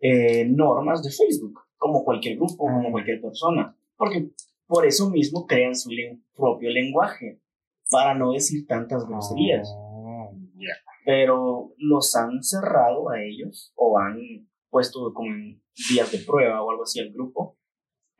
eh, 0.00 0.44
normas 0.46 1.02
de 1.02 1.10
Facebook, 1.10 1.60
como 1.76 2.04
cualquier 2.04 2.36
grupo, 2.36 2.56
como 2.56 2.92
cualquier 2.92 3.20
persona, 3.20 3.76
porque 3.96 4.30
por 4.66 4.86
eso 4.86 5.10
mismo 5.10 5.46
crean 5.46 5.74
su 5.74 5.90
propio 6.36 6.70
lenguaje, 6.70 7.40
para 7.90 8.14
no 8.14 8.32
decir 8.32 8.66
tantas 8.66 9.06
groserías. 9.06 9.68
Ah, 9.76 10.30
Pero 11.04 11.72
los 11.78 12.14
han 12.14 12.42
cerrado 12.42 13.10
a 13.10 13.20
ellos 13.20 13.72
o 13.74 13.98
han 13.98 14.48
puesto 14.70 15.12
como 15.12 15.28
en 15.28 15.62
días 15.90 16.12
de 16.12 16.18
prueba 16.18 16.62
o 16.62 16.70
algo 16.70 16.84
así 16.84 17.00
al 17.00 17.10
grupo, 17.10 17.58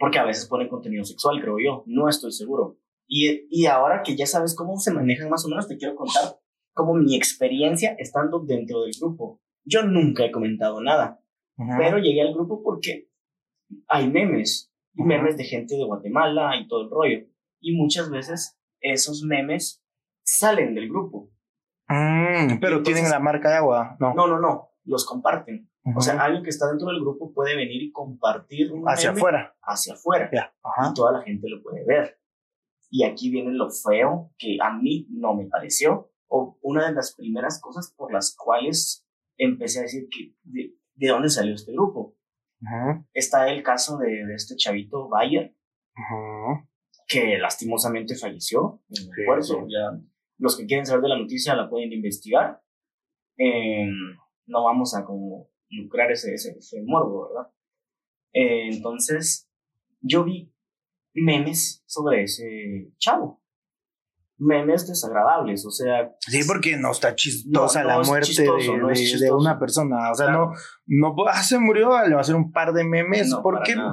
porque 0.01 0.19
a 0.19 0.25
veces 0.25 0.49
ponen 0.49 0.69
contenido 0.69 1.05
sexual, 1.05 1.41
creo 1.43 1.57
yo, 1.63 1.85
no 1.87 2.09
estoy 2.09 2.33
seguro. 2.33 2.79
Y, 3.07 3.47
y 3.51 3.67
ahora 3.67 4.03
que 4.03 4.17
ya 4.17 4.27
sabes 4.27 4.57
cómo 4.57 4.79
se 4.79 4.95
manejan 4.95 5.29
más 5.29 5.45
o 5.45 5.49
menos, 5.49 5.69
te 5.69 5.77
quiero 5.77 5.95
contar 5.95 6.39
como 6.73 6.95
mi 6.95 7.15
experiencia 7.15 7.95
estando 7.99 8.41
dentro 8.41 8.81
del 8.81 8.93
grupo. 8.99 9.43
Yo 9.63 9.83
nunca 9.83 10.25
he 10.25 10.31
comentado 10.31 10.81
nada, 10.81 11.21
pero 11.77 11.99
llegué 11.99 12.23
al 12.23 12.33
grupo 12.33 12.63
porque 12.63 13.11
hay 13.89 14.09
memes, 14.09 14.73
memes 14.95 15.37
de 15.37 15.45
gente 15.45 15.77
de 15.77 15.85
Guatemala 15.85 16.57
y 16.57 16.67
todo 16.67 16.85
el 16.85 16.91
rollo. 16.91 17.27
Y 17.61 17.77
muchas 17.77 18.11
veces 18.11 18.59
esos 18.81 19.23
memes 19.23 19.85
salen 20.23 20.75
del 20.75 20.89
grupo. 20.89 21.31
Mm, 21.89 22.59
pero 22.59 22.83
tienen 22.83 23.11
la 23.11 23.19
marca 23.21 23.51
de 23.51 23.57
agua, 23.57 23.97
¿no? 24.01 24.15
No, 24.15 24.27
no, 24.27 24.41
no, 24.41 24.71
los 24.85 25.05
comparten. 25.05 25.70
O 25.97 26.01
sea, 26.01 26.21
alguien 26.21 26.43
que 26.43 26.51
está 26.51 26.69
dentro 26.69 26.89
del 26.89 27.01
grupo 27.01 27.33
puede 27.33 27.57
venir 27.57 27.83
y 27.83 27.91
compartir 27.91 28.71
un 28.73 28.85
hacia 28.87 29.11
afuera. 29.11 29.57
Hacia 29.63 29.95
afuera. 29.95 30.31
Y 30.33 30.95
toda 30.95 31.13
la 31.13 31.23
gente 31.23 31.49
lo 31.49 31.63
puede 31.63 31.85
ver. 31.85 32.21
Y 32.91 33.05
aquí 33.05 33.31
viene 33.31 33.53
lo 33.53 33.71
feo 33.71 34.33
que 34.37 34.59
a 34.63 34.77
mí 34.77 35.07
no 35.11 35.35
me 35.35 35.47
pareció 35.47 36.11
o 36.31 36.59
una 36.63 36.87
de 36.87 36.95
las 36.95 37.15
primeras 37.15 37.61
cosas 37.61 37.93
por 37.97 38.13
las 38.13 38.35
cuales 38.37 39.07
empecé 39.37 39.81
a 39.81 39.83
decir 39.83 40.09
que 40.09 40.35
de, 40.43 41.09
dónde 41.09 41.29
salió 41.29 41.55
este 41.55 41.73
grupo. 41.73 42.17
Está 43.13 43.51
el 43.51 43.63
caso 43.63 43.99
de, 43.99 44.35
este 44.35 44.55
chavito 44.57 45.09
Bayer, 45.09 45.57
que 47.09 47.39
lastimosamente 47.39 48.17
falleció 48.17 48.83
en 48.91 49.11
el 49.29 49.69
Ya, 49.69 50.01
los 50.39 50.57
que 50.57 50.67
quieren 50.67 50.87
saber 50.87 51.03
de 51.03 51.09
la 51.09 51.19
noticia 51.19 51.55
la 51.55 51.69
pueden 51.69 51.93
investigar. 51.93 52.63
Em, 53.37 53.91
no 54.47 54.65
vamos 54.65 54.95
a 54.95 55.05
como 55.05 55.50
lucrar 55.71 56.11
ese, 56.11 56.35
ese, 56.35 56.83
morbo, 56.83 57.29
¿verdad? 57.29 57.51
Eh, 58.33 58.69
entonces, 58.73 59.49
yo 60.01 60.25
vi 60.25 60.53
memes 61.15 61.83
sobre 61.87 62.25
ese 62.25 62.93
chavo. 62.99 63.41
Memes 64.39 64.89
desagradables, 64.89 65.67
o 65.67 65.71
sea... 65.71 66.15
Sí, 66.21 66.41
porque 66.47 66.75
no 66.79 66.93
está 66.93 67.15
chistosa 67.15 67.85
la 67.85 68.01
muerte 68.01 68.43
de, 68.43 69.31
una 69.33 69.59
persona, 69.59 70.11
o 70.11 70.15
sea, 70.15 70.31
no, 70.31 70.53
no, 70.87 71.15
ah, 71.29 71.43
se 71.43 71.59
murió, 71.59 71.91
le 72.07 72.15
va 72.15 72.21
a 72.21 72.23
hacer 72.23 72.37
un 72.37 72.51
par 72.51 72.73
de 72.73 72.83
memes, 72.83 73.35
porque 73.43 73.75
o 73.77 73.93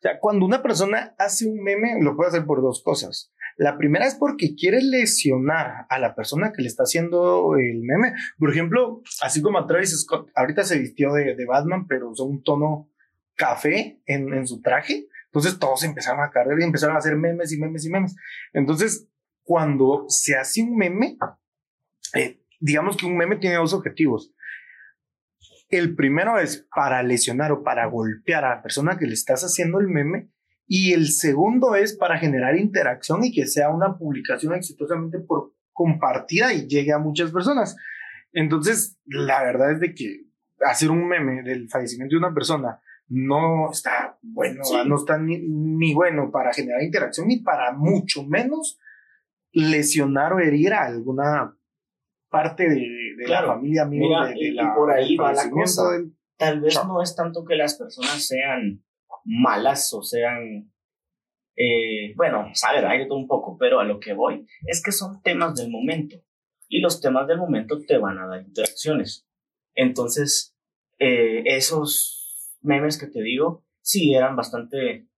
sea, 0.00 0.18
cuando 0.20 0.46
una 0.46 0.62
persona 0.62 1.14
hace 1.18 1.46
un 1.46 1.62
meme, 1.62 1.98
lo 2.00 2.16
puede 2.16 2.30
hacer 2.30 2.46
por 2.46 2.62
dos 2.62 2.82
cosas. 2.82 3.33
La 3.56 3.78
primera 3.78 4.06
es 4.06 4.14
porque 4.16 4.54
quiere 4.54 4.82
lesionar 4.82 5.86
a 5.88 5.98
la 5.98 6.14
persona 6.14 6.52
que 6.52 6.62
le 6.62 6.68
está 6.68 6.82
haciendo 6.84 7.56
el 7.56 7.82
meme. 7.82 8.14
Por 8.38 8.50
ejemplo, 8.50 9.02
así 9.22 9.40
como 9.42 9.58
a 9.58 9.66
Travis 9.66 10.00
Scott, 10.00 10.30
ahorita 10.34 10.64
se 10.64 10.78
vistió 10.78 11.12
de, 11.12 11.36
Batman, 11.46 11.86
pero 11.86 12.10
usó 12.10 12.24
un 12.24 12.42
tono 12.42 12.88
café 13.36 14.00
en, 14.06 14.32
en 14.32 14.46
su 14.46 14.60
traje. 14.60 15.08
Entonces 15.26 15.58
todos 15.58 15.82
empezaron 15.84 16.22
a 16.22 16.30
cargar 16.30 16.58
y 16.58 16.64
empezaron 16.64 16.96
a 16.96 16.98
hacer 16.98 17.16
memes 17.16 17.52
y 17.52 17.58
memes 17.58 17.84
y 17.84 17.90
memes. 17.90 18.16
Entonces, 18.52 19.08
cuando 19.44 20.06
se 20.08 20.36
hace 20.36 20.62
un 20.62 20.76
meme, 20.76 21.18
eh, 22.14 22.40
digamos 22.60 22.96
que 22.96 23.06
un 23.06 23.16
meme 23.16 23.36
tiene 23.36 23.56
dos 23.56 23.74
objetivos. 23.74 24.32
El 25.68 25.94
primero 25.94 26.38
es 26.38 26.66
para 26.74 27.02
lesionar 27.02 27.52
o 27.52 27.62
para 27.62 27.86
golpear 27.86 28.44
a 28.44 28.56
la 28.56 28.62
persona 28.62 28.96
que 28.96 29.06
le 29.06 29.14
estás 29.14 29.42
haciendo 29.42 29.80
el 29.80 29.88
meme. 29.88 30.30
Y 30.66 30.92
el 30.92 31.08
segundo 31.08 31.74
es 31.74 31.94
para 31.96 32.18
generar 32.18 32.56
interacción 32.56 33.24
y 33.24 33.32
que 33.32 33.46
sea 33.46 33.70
una 33.70 33.98
publicación 33.98 34.54
exitosamente 34.54 35.18
por 35.18 35.52
compartida 35.72 36.52
y 36.52 36.66
llegue 36.66 36.92
a 36.92 36.98
muchas 36.98 37.32
personas. 37.32 37.76
Entonces, 38.32 38.98
la 39.04 39.42
verdad 39.42 39.72
es 39.72 39.80
de 39.80 39.94
que 39.94 40.24
hacer 40.60 40.90
un 40.90 41.06
meme 41.06 41.42
del 41.42 41.68
fallecimiento 41.68 42.14
de 42.14 42.18
una 42.18 42.34
persona 42.34 42.80
no 43.08 43.70
está 43.70 44.18
bueno, 44.22 44.62
no 44.86 44.96
está 44.96 45.18
ni, 45.18 45.38
ni, 45.38 45.92
bueno 45.92 46.30
para 46.30 46.52
generar 46.52 46.82
interacción 46.82 47.28
ni 47.28 47.40
para 47.40 47.72
mucho 47.72 48.24
menos 48.24 48.80
lesionar 49.52 50.32
o 50.32 50.40
herir 50.40 50.72
a 50.72 50.84
alguna 50.84 51.56
parte 52.30 52.68
de, 52.68 53.28
la 53.28 53.46
familia 53.46 53.84
mía. 53.84 54.24
de, 54.26 54.34
y, 54.36 54.56
por 54.74 54.90
ahí 54.90 55.16
va 55.16 55.32
la 55.32 55.48
cosa. 55.50 55.82
Tal 56.36 56.60
vez 56.60 56.74
no 56.86 57.00
es 57.00 57.14
tanto 57.14 57.44
que 57.44 57.54
las 57.54 57.74
personas 57.74 58.26
sean 58.26 58.83
malas 59.24 59.92
o 59.92 60.02
sean, 60.02 60.72
eh, 61.56 62.14
bueno, 62.16 62.50
saber, 62.54 62.86
hay 62.86 63.00
de 63.00 63.06
todo 63.06 63.18
un 63.18 63.28
poco, 63.28 63.56
pero 63.58 63.80
a 63.80 63.84
lo 63.84 64.00
que 64.00 64.12
voy 64.12 64.46
es 64.66 64.82
que 64.82 64.92
son 64.92 65.22
temas 65.22 65.54
del 65.56 65.70
momento 65.70 66.16
y 66.68 66.80
los 66.80 67.00
temas 67.00 67.26
del 67.26 67.38
momento 67.38 67.80
te 67.86 67.98
van 67.98 68.18
a 68.18 68.26
dar 68.26 68.42
interacciones. 68.42 69.26
Entonces, 69.74 70.56
eh, 70.98 71.42
esos 71.46 72.52
memes 72.60 72.98
que 72.98 73.06
te 73.06 73.22
digo, 73.22 73.64
sí 73.80 74.14
eran 74.14 74.36
bastante 74.36 75.08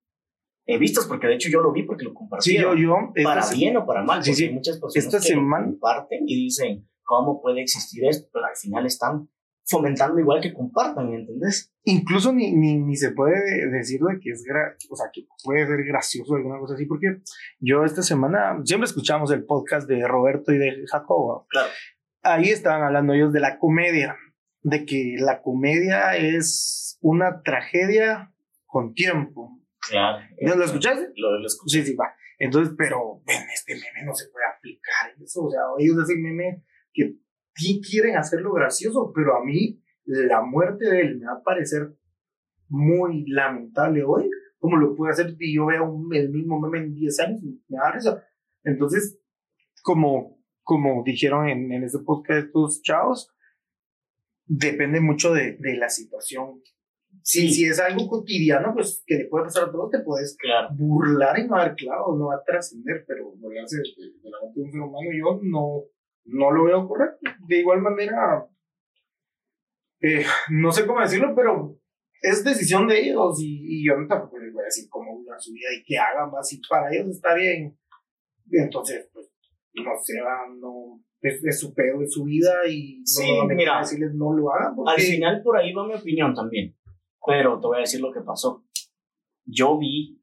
he 0.67 0.79
vistos, 0.79 1.07
porque 1.07 1.29
de 1.29 1.35
hecho 1.35 1.49
yo 1.49 1.61
lo 1.61 1.73
vi 1.73 1.85
porque 1.85 2.05
lo 2.05 2.13
compartí. 2.13 2.51
Sí, 2.51 2.59
yo, 2.59 2.75
yo. 2.75 2.97
Para 3.23 3.49
bien 3.51 3.77
o 3.77 3.87
para 3.87 4.03
mal, 4.03 4.23
sí, 4.25 4.35
sí. 4.35 4.51
muchas 4.51 4.81
personas 4.81 5.07
esta 5.07 5.21
semana... 5.21 5.67
comparten 5.67 6.25
y 6.27 6.35
dicen, 6.35 6.89
¿cómo 7.05 7.41
puede 7.41 7.63
existir 7.63 8.05
esto? 8.05 8.29
Pero 8.33 8.47
al 8.47 8.57
final 8.57 8.85
están 8.85 9.31
fomentando 9.67 10.19
igual 10.19 10.41
que 10.41 10.55
compartan, 10.55 11.11
¿me 11.11 11.17
entendés? 11.17 11.73
Incluso 11.85 12.33
ni, 12.33 12.53
ni, 12.53 12.79
ni 12.79 12.97
se 12.97 13.11
puede 13.11 13.69
decir 13.71 14.01
de 14.01 14.21
que 14.21 14.31
es, 14.31 14.45
o 14.89 14.97
sea, 14.97 15.07
que 15.13 15.27
puede 15.43 15.67
ser 15.67 15.85
gracioso 15.85 16.33
o 16.33 16.37
alguna 16.37 16.59
cosa 16.59 16.75
así, 16.75 16.87
porque 16.87 17.21
yo 17.59 17.85
esta 17.85 18.03
semana, 18.03 18.61
siempre 18.65 18.87
escuchamos 18.87 19.31
el 19.33 19.45
podcast 19.45 19.89
de 19.89 20.07
Roberto 20.07 20.53
y 20.53 20.59
de 20.59 20.85
Jacobo. 20.87 21.47
Claro. 21.49 21.69
Ahí 22.23 22.51
estaban 22.51 22.83
hablando 22.83 23.13
ellos 23.13 23.33
de 23.33 23.41
la 23.41 23.59
comedia, 23.59 24.17
de 24.63 24.85
que 24.85 25.17
la 25.19 25.43
comedia 25.43 26.17
es 26.17 26.99
una 27.01 27.43
tragedia 27.43 28.33
con 28.67 28.95
tiempo, 28.95 29.57
Claro. 29.89 30.19
¿No 30.41 30.57
lo 30.57 30.65
escuchaste? 30.65 31.13
Lo, 31.17 31.39
lo 31.39 31.47
escuché. 31.47 31.81
Sí, 31.81 31.93
sí, 31.93 31.97
va. 31.97 32.15
Entonces, 32.39 32.75
pero 32.77 33.23
en 33.27 33.51
este 33.51 33.75
meme 33.75 34.05
no 34.05 34.15
se 34.15 34.29
puede 34.29 34.47
aplicar 34.47 35.13
eso. 35.23 35.45
O 35.45 35.51
sea, 35.51 35.61
ellos 35.79 35.97
hacen 36.03 36.23
meme 36.23 36.63
que 36.93 37.15
sí 37.57 37.81
quieren 37.81 38.17
hacerlo 38.17 38.53
gracioso, 38.53 39.13
pero 39.15 39.37
a 39.37 39.45
mí 39.45 39.81
la 40.05 40.43
muerte 40.43 40.89
de 40.89 41.01
él 41.01 41.19
me 41.19 41.27
va 41.27 41.33
a 41.35 41.43
parecer 41.43 41.95
muy 42.69 43.25
lamentable 43.29 44.05
hoy. 44.05 44.31
Como 44.59 44.77
lo 44.77 44.95
puede 44.95 45.13
hacer 45.13 45.37
si 45.37 45.55
yo 45.55 45.67
veo 45.67 46.01
el 46.13 46.31
mismo 46.31 46.61
meme 46.61 46.79
en 46.79 46.95
10 46.95 47.21
años? 47.21 47.41
Me 47.69 47.79
da 47.79 47.93
risa. 47.93 48.25
Entonces, 48.65 49.19
como, 49.83 50.41
como 50.63 51.03
dijeron 51.05 51.49
en, 51.49 51.73
en 51.73 51.85
este 51.85 51.99
podcast 52.01 52.47
estos 52.47 52.83
chavos, 52.83 53.31
depende 54.45 55.01
mucho 55.01 55.33
de, 55.33 55.57
de 55.59 55.77
la 55.77 55.89
situación 55.89 56.63
si, 57.23 57.51
si 57.51 57.65
es 57.65 57.81
algo 57.81 58.09
cotidiano, 58.09 58.73
pues 58.75 59.03
que 59.07 59.17
le 59.17 59.25
puede 59.27 59.45
pasar 59.45 59.65
a 59.65 59.73
todos, 59.73 59.91
te 59.91 60.01
puedes 60.01 60.37
burlar 60.77 61.39
y 61.39 61.47
no 61.47 61.57
dar 61.57 61.75
clavos, 61.75 62.19
no 62.19 62.27
va 62.27 62.37
a 62.37 62.45
trascender, 62.45 63.05
pero 63.07 63.33
burlarse 63.37 63.79
de, 63.79 63.83
la 64.31 64.39
muerte 64.41 64.61
de 64.61 64.65
un 64.65 64.73
ser 64.73 64.81
humano, 64.81 65.11
yo 65.13 65.41
no, 65.43 65.85
no 66.27 66.51
lo 66.51 66.65
veo 66.65 66.87
correcto. 66.87 67.31
De 67.47 67.59
igual 67.59 67.81
manera, 67.81 68.47
eh, 70.01 70.25
no 70.51 70.73
sé 70.73 70.87
cómo 70.87 71.01
decirlo, 71.01 71.35
pero 71.35 71.79
es 72.23 72.45
decisión 72.45 72.89
de 72.89 73.01
ellos 73.01 73.39
y, 73.41 73.87
yo 73.87 73.95
tampoco 74.09 74.39
les 74.39 74.53
voy 74.53 74.63
a 74.63 74.67
decir 74.67 74.89
cómo 74.89 75.13
una 75.13 75.39
su 75.39 75.53
vida 75.53 75.69
y 75.79 75.85
qué 75.85 75.99
hagan 75.99 76.31
más 76.31 76.49
si 76.49 76.61
para 76.69 76.93
ellos 76.93 77.09
está 77.09 77.35
bien. 77.35 77.79
Entonces, 78.51 79.09
pues, 79.13 79.31
no 79.75 79.91
sé, 80.03 80.15
no, 80.61 81.03
es, 81.21 81.61
su 81.61 81.75
pedo, 81.75 82.03
es 82.03 82.13
su 82.13 82.25
vida 82.25 82.67
y 82.69 83.05
sí, 83.05 83.37
no 83.37 83.47
mira, 83.47 83.79
decirles 83.79 84.15
no 84.15 84.33
lo 84.33 84.53
hagan. 84.53 84.75
Al 84.87 85.01
final 85.01 85.43
por 85.43 85.57
ahí 85.57 85.73
va 85.73 85.87
mi 85.87 85.95
opinión 85.95 86.35
también, 86.35 86.77
pero 87.25 87.61
te 87.61 87.67
voy 87.67 87.79
a 87.79 87.81
decir 87.81 88.01
lo 88.01 88.13
que 88.13 88.21
pasó. 88.21 88.65
Yo 89.45 89.79
vi 89.79 90.21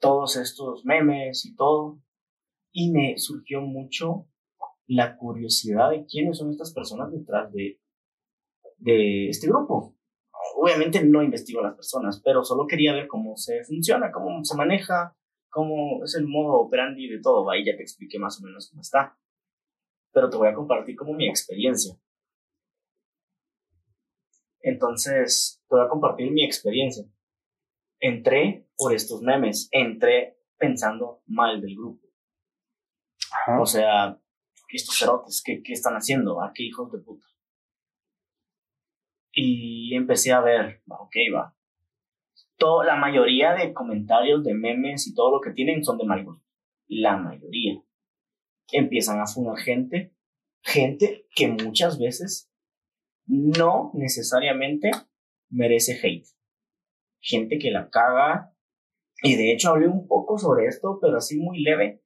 todos 0.00 0.36
estos 0.36 0.84
memes 0.84 1.46
y 1.46 1.54
todo 1.54 2.00
y 2.72 2.90
me 2.90 3.16
surgió 3.16 3.62
mucho 3.62 4.28
la 4.86 5.16
curiosidad 5.16 5.90
de 5.90 6.06
quiénes 6.06 6.38
son 6.38 6.50
estas 6.50 6.72
personas 6.72 7.12
detrás 7.12 7.52
de, 7.52 7.80
de 8.78 9.28
este 9.28 9.48
grupo. 9.48 9.94
Obviamente 10.56 11.04
no 11.04 11.22
investigo 11.22 11.60
a 11.60 11.68
las 11.68 11.74
personas, 11.74 12.20
pero 12.24 12.44
solo 12.44 12.66
quería 12.66 12.94
ver 12.94 13.08
cómo 13.08 13.36
se 13.36 13.64
funciona, 13.64 14.12
cómo 14.12 14.44
se 14.44 14.56
maneja, 14.56 15.16
cómo 15.50 16.04
es 16.04 16.14
el 16.14 16.26
modo 16.26 16.60
operandi 16.60 17.08
de 17.08 17.20
todo. 17.20 17.50
Ahí 17.50 17.64
ya 17.64 17.76
te 17.76 17.82
expliqué 17.82 18.18
más 18.18 18.40
o 18.40 18.44
menos 18.44 18.70
cómo 18.70 18.82
está. 18.82 19.18
Pero 20.12 20.30
te 20.30 20.36
voy 20.36 20.48
a 20.48 20.54
compartir 20.54 20.96
como 20.96 21.14
mi 21.14 21.28
experiencia. 21.28 21.94
Entonces, 24.60 25.62
te 25.68 25.76
voy 25.76 25.84
a 25.84 25.88
compartir 25.88 26.30
mi 26.32 26.44
experiencia. 26.44 27.04
Entré 28.00 28.68
por 28.76 28.94
estos 28.94 29.22
memes, 29.22 29.68
entré 29.72 30.38
pensando 30.58 31.22
mal 31.26 31.60
del 31.60 31.76
grupo. 31.76 32.06
O 33.60 33.66
sea, 33.66 34.18
estos 34.76 34.98
cerotes, 34.98 35.42
¿qué, 35.44 35.62
¿qué 35.62 35.72
están 35.72 35.94
haciendo? 35.94 36.42
¿A 36.42 36.52
qué 36.54 36.62
hijos 36.62 36.90
de 36.92 36.98
puta? 36.98 37.26
Y 39.32 39.94
empecé 39.94 40.32
a 40.32 40.40
ver, 40.40 40.82
ok, 40.88 41.14
va. 41.34 41.54
Todo, 42.56 42.82
la 42.84 42.96
mayoría 42.96 43.52
de 43.52 43.74
comentarios, 43.74 44.42
de 44.42 44.54
memes 44.54 45.06
y 45.06 45.14
todo 45.14 45.30
lo 45.30 45.40
que 45.42 45.50
tienen 45.50 45.84
son 45.84 45.98
de 45.98 46.04
mal 46.04 46.26
La 46.88 47.18
mayoría. 47.18 47.82
Empiezan 48.72 49.20
a 49.20 49.26
funar 49.26 49.58
gente, 49.58 50.14
gente 50.62 51.26
que 51.34 51.48
muchas 51.48 51.98
veces 51.98 52.50
no 53.26 53.90
necesariamente 53.92 54.90
merece 55.50 55.98
hate. 56.02 56.26
Gente 57.20 57.58
que 57.58 57.70
la 57.70 57.90
caga. 57.90 58.54
Y 59.22 59.36
de 59.36 59.52
hecho 59.52 59.70
hablé 59.70 59.86
un 59.86 60.06
poco 60.06 60.38
sobre 60.38 60.66
esto, 60.66 60.98
pero 61.00 61.18
así 61.18 61.38
muy 61.38 61.62
leve, 61.62 62.02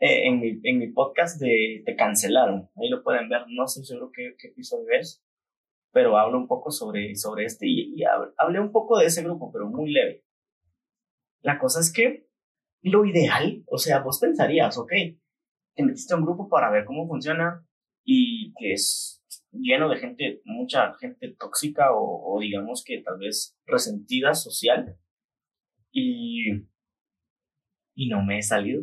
eh, 0.00 0.28
en, 0.28 0.38
mi, 0.38 0.60
en 0.62 0.78
mi 0.78 0.92
podcast 0.92 1.40
de 1.40 1.82
Te 1.84 1.96
Cancelaron. 1.96 2.70
Ahí 2.76 2.88
lo 2.88 3.02
pueden 3.02 3.28
ver, 3.28 3.42
no 3.48 3.66
sé 3.66 3.82
seguro 3.84 4.12
qué, 4.14 4.36
qué 4.38 4.48
episodio 4.48 4.86
es, 4.92 5.24
pero 5.92 6.16
hablo 6.16 6.38
un 6.38 6.46
poco 6.46 6.70
sobre, 6.70 7.16
sobre 7.16 7.46
este 7.46 7.66
y, 7.66 8.02
hablé 8.36 8.60
un 8.60 8.70
poco 8.70 8.96
de 8.98 9.06
ese 9.06 9.24
grupo, 9.24 9.50
pero 9.52 9.68
muy 9.68 9.90
leve. 9.90 10.24
La 11.42 11.58
cosa 11.58 11.80
es 11.80 11.92
que 11.92 12.28
lo 12.82 13.04
ideal, 13.04 13.64
o 13.66 13.78
sea, 13.78 14.00
vos 14.00 14.20
pensarías, 14.20 14.78
ok, 14.78 14.92
te 15.74 15.82
metiste 15.82 16.14
a 16.14 16.16
un 16.16 16.24
grupo 16.24 16.48
para 16.48 16.70
ver 16.70 16.84
cómo 16.84 17.08
funciona 17.08 17.66
y 18.04 18.54
que 18.54 18.74
es 18.74 19.20
lleno 19.50 19.88
de 19.88 19.96
gente, 19.96 20.42
mucha 20.44 20.94
gente 20.94 21.34
tóxica 21.36 21.92
o, 21.92 22.36
o 22.36 22.40
digamos 22.40 22.84
que 22.86 23.02
tal 23.02 23.18
vez 23.18 23.58
resentida 23.66 24.32
social 24.34 24.96
y, 25.90 26.68
y 27.96 28.08
no 28.08 28.24
me 28.24 28.38
he 28.38 28.42
salido 28.42 28.82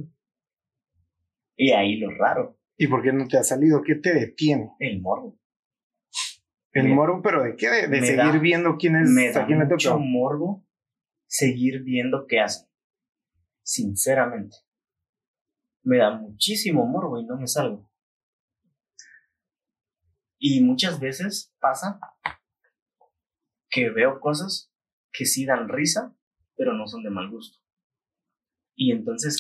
y 1.56 1.72
ahí 1.72 1.98
lo 1.98 2.12
raro. 2.12 2.58
¿Y 2.78 2.88
por 2.88 3.02
qué 3.04 3.14
no 3.14 3.28
te 3.28 3.38
ha 3.38 3.44
salido? 3.44 3.82
¿Qué 3.82 3.96
te 3.96 4.14
detiene? 4.14 4.72
El 4.80 5.02
morbo. 5.02 5.40
El 6.74 6.90
morbo, 6.90 7.22
pero 7.22 7.42
¿de 7.42 7.56
qué? 7.56 7.88
De, 7.88 8.02
seguir 8.02 8.42
viendo 8.42 8.76
quién 8.78 8.98
es. 8.98 9.10
Me 9.10 9.32
da 9.32 9.48
mucho 9.48 9.98
morbo 9.98 10.66
seguir 11.26 11.84
viendo 11.84 12.26
qué 12.28 12.42
hacen. 12.42 12.68
Sinceramente. 13.64 14.58
Me 15.84 15.98
da 15.98 16.18
muchísimo 16.18 16.86
morbo 16.86 17.20
y 17.20 17.26
no 17.26 17.38
me 17.38 17.48
salgo. 17.48 17.90
Y 20.38 20.62
muchas 20.62 21.00
veces 21.00 21.56
pasa 21.60 22.00
que 23.70 23.90
veo 23.90 24.20
cosas 24.20 24.72
que 25.14 25.26
sí 25.26 25.46
dan 25.46 25.70
risa, 25.70 26.16
pero 26.56 26.74
no 26.74 26.88
son 26.88 27.04
de 27.04 27.10
mal 27.10 27.30
gusto. 27.30 27.65
Y 28.76 28.92
entonces... 28.92 29.40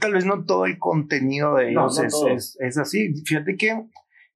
Tal 0.00 0.12
vez 0.12 0.24
no 0.24 0.44
todo 0.44 0.66
el 0.66 0.78
contenido 0.78 1.56
de 1.56 1.70
ellos 1.70 1.98
es, 1.98 2.56
es, 2.60 2.78
así. 2.78 3.14
Fíjate 3.24 3.56
que 3.56 3.86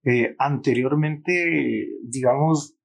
eh, 0.05 0.35
anteriormente, 0.39 1.89
digamos, 2.03 2.77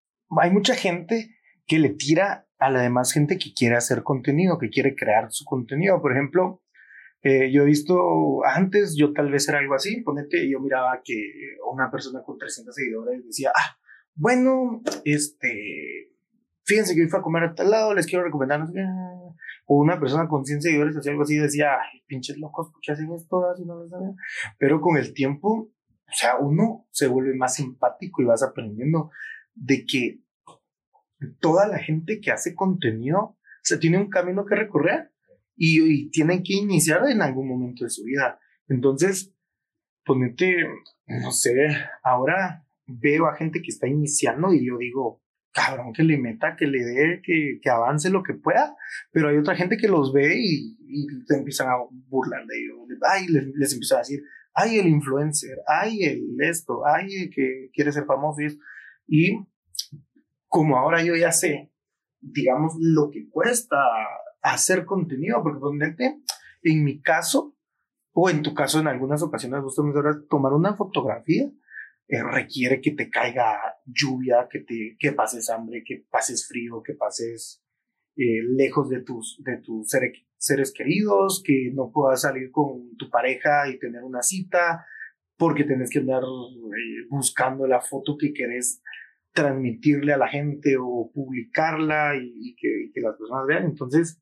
hay 0.42 0.52
mucha 0.52 0.76
gente 0.76 1.36
que 1.66 1.80
le 1.80 1.90
tira 1.90 2.48
a 2.60 2.70
la 2.70 2.82
demás 2.82 3.12
gente 3.12 3.38
que 3.38 3.54
quiere 3.54 3.76
hacer 3.76 4.04
contenido, 4.04 4.58
que 4.58 4.70
quiere 4.70 4.96
crear 4.96 5.32
su 5.32 5.46
contenido. 5.46 6.02
Por 6.02 6.12
ejemplo, 6.12 6.62
eh, 7.22 7.52
yo 7.52 7.64
he 7.64 7.66
visto 7.66 8.46
antes, 8.46 8.96
yo 8.96 9.12
tal 9.14 9.32
vez 9.32 9.50
era 9.50 9.60
algo 9.60 9.74
así, 9.74 10.02
ponete, 10.02 10.50
yo 10.50 10.60
miraba 10.60 11.02
que 11.04 11.32
una 11.72 11.90
persona 11.90 12.22
con 12.24 12.38
300 12.38 12.74
seguidores 12.74 13.26
decía, 13.26 13.52
ah, 13.56 13.78
bueno, 14.14 14.82
este, 15.04 16.12
fíjense 16.64 16.96
que 16.96 17.02
hoy 17.02 17.08
fui 17.08 17.20
a 17.20 17.24
comer 17.24 17.44
a 17.44 17.56
tal 17.56 17.72
lado, 17.72 17.94
les 17.94 18.06
quiero 18.06 18.24
recomendar, 18.24 18.68
una 19.68 20.00
persona 20.00 20.28
con 20.28 20.46
100 20.46 20.62
seguidores 20.62 20.98
hacía 20.98 21.12
algo 21.12 21.24
así 21.24 21.38
decía, 21.38 21.78
pinches 22.06 22.38
locos, 22.38 22.70
¿por 22.72 22.82
qué 22.82 22.92
hacen 22.92 23.12
esto? 23.14 23.44
Así 23.50 23.66
no 23.66 23.76
lo 23.76 23.90
saben. 23.90 24.16
Pero 24.60 24.80
con 24.80 24.98
el 24.98 25.14
tiempo, 25.14 25.72
o 26.08 26.14
sea, 26.14 26.38
uno 26.38 26.88
se 26.92 27.08
vuelve 27.08 27.36
más 27.36 27.60
empático 27.60 28.22
y 28.22 28.26
vas 28.26 28.44
aprendiendo 28.44 29.10
de 29.56 29.86
que 29.86 30.22
toda 31.40 31.68
la 31.68 31.80
gente 31.80 32.20
que 32.20 32.32
hace 32.32 32.54
contenido 32.54 33.38
se 33.64 33.78
tiene 33.78 33.98
un 33.98 34.10
camino 34.10 34.46
que 34.46 34.56
recorrer 34.56 35.12
y, 35.56 35.82
y 35.82 36.10
tienen 36.12 36.44
que 36.44 36.54
iniciar 36.54 37.08
en 37.10 37.22
algún 37.22 37.48
momento 37.48 37.86
de 37.86 37.90
su 37.90 38.04
vida. 38.04 38.40
Entonces, 38.68 39.34
ponete, 40.06 40.68
no 41.08 41.32
sé, 41.32 41.54
ahora 42.04 42.66
veo 42.86 43.26
a 43.26 43.36
gente 43.36 43.62
que 43.62 43.72
está 43.72 43.88
iniciando 43.88 44.54
y 44.54 44.68
yo 44.68 44.78
digo, 44.78 45.24
cabrón, 45.56 45.94
que 45.94 46.04
le 46.04 46.18
meta, 46.18 46.58
que 46.58 46.68
le 46.68 46.84
dé, 46.84 47.22
que, 47.24 47.60
que, 47.62 47.70
avance 47.70 48.10
lo 48.10 48.24
que 48.24 48.34
pueda, 48.34 48.76
pero 49.12 49.30
hay 49.30 49.38
otra 49.38 49.56
gente 49.56 49.78
que 49.78 49.88
los 49.88 50.12
ve 50.12 50.36
y, 50.38 50.78
y 50.86 51.26
te 51.26 51.38
empiezan 51.38 51.70
a 51.70 51.78
burlar 52.10 52.46
de 52.46 52.60
ellos, 52.60 52.78
ay, 53.10 53.28
les, 53.28 53.48
les 53.56 53.74
empiezan 53.74 53.98
a 53.98 54.02
decir, 54.02 54.22
ay, 54.54 54.80
el 54.80 54.88
influencer, 54.88 55.58
ay, 55.66 56.04
el 56.04 56.36
esto, 56.42 56.86
ay, 56.86 57.08
el 57.16 57.30
que 57.30 57.70
quiere 57.74 57.94
ser 57.94 58.06
famoso 58.06 58.42
y 58.42 58.48
Y 59.08 59.48
como 60.48 60.78
ahora 60.78 61.02
yo 61.02 61.16
ya 61.16 61.32
sé, 61.32 61.72
digamos, 62.20 62.74
lo 62.78 63.10
que 63.10 63.30
cuesta 63.30 63.78
hacer 64.42 64.84
contenido, 64.84 65.42
porque 65.42 65.60
ponete, 65.60 66.20
en 66.64 66.84
mi 66.84 67.02
caso, 67.02 67.56
o 68.12 68.30
en 68.30 68.42
tu 68.42 68.54
caso, 68.54 68.82
en 68.82 68.88
algunas 68.88 69.22
ocasiones, 69.24 69.62
vos 69.62 69.76
también 69.76 70.28
tomar 70.30 70.52
una 70.52 70.76
fotografía 70.76 71.50
eh, 72.08 72.22
requiere 72.22 72.82
que 72.82 72.92
te 72.92 73.10
caiga 73.10 73.58
lluvia, 73.86 74.48
que, 74.50 74.60
te, 74.60 74.96
que 75.00 75.12
pases 75.12 75.50
hambre, 75.50 75.84
que 75.84 76.06
pases 76.10 76.48
frío, 76.48 76.84
que 76.84 76.94
pases 76.94 77.64
eh, 78.16 78.44
lejos 78.56 78.90
de 78.90 79.02
tus, 79.02 79.42
de 79.44 79.58
tus 79.58 79.90
seres, 80.38 80.72
queridos, 80.72 81.42
que 81.44 81.72
no 81.74 81.92
puedas 81.92 82.22
salir 82.22 82.52
con 82.52 82.96
tu 82.98 83.10
pareja 83.10 83.68
y 83.70 83.80
tener 83.80 84.04
una 84.04 84.22
cita, 84.22 84.86
porque 85.36 85.64
tenés 85.64 85.90
que 85.90 86.00
andar 86.00 86.22
eh, 86.22 87.08
buscando 87.10 87.66
la 87.66 87.82
foto 87.82 88.16
que 88.18 88.34
querés 88.34 88.82
transmitirle 89.34 90.14
a 90.14 90.18
la 90.18 90.30
gente 90.30 90.78
o 90.80 91.12
publicarla 91.14 92.14
y, 92.16 92.56
que, 92.56 92.86
y, 92.86 92.92
que, 92.92 93.02
las 93.02 93.18
personas 93.18 93.48
vean. 93.48 93.66
Entonces, 93.66 94.22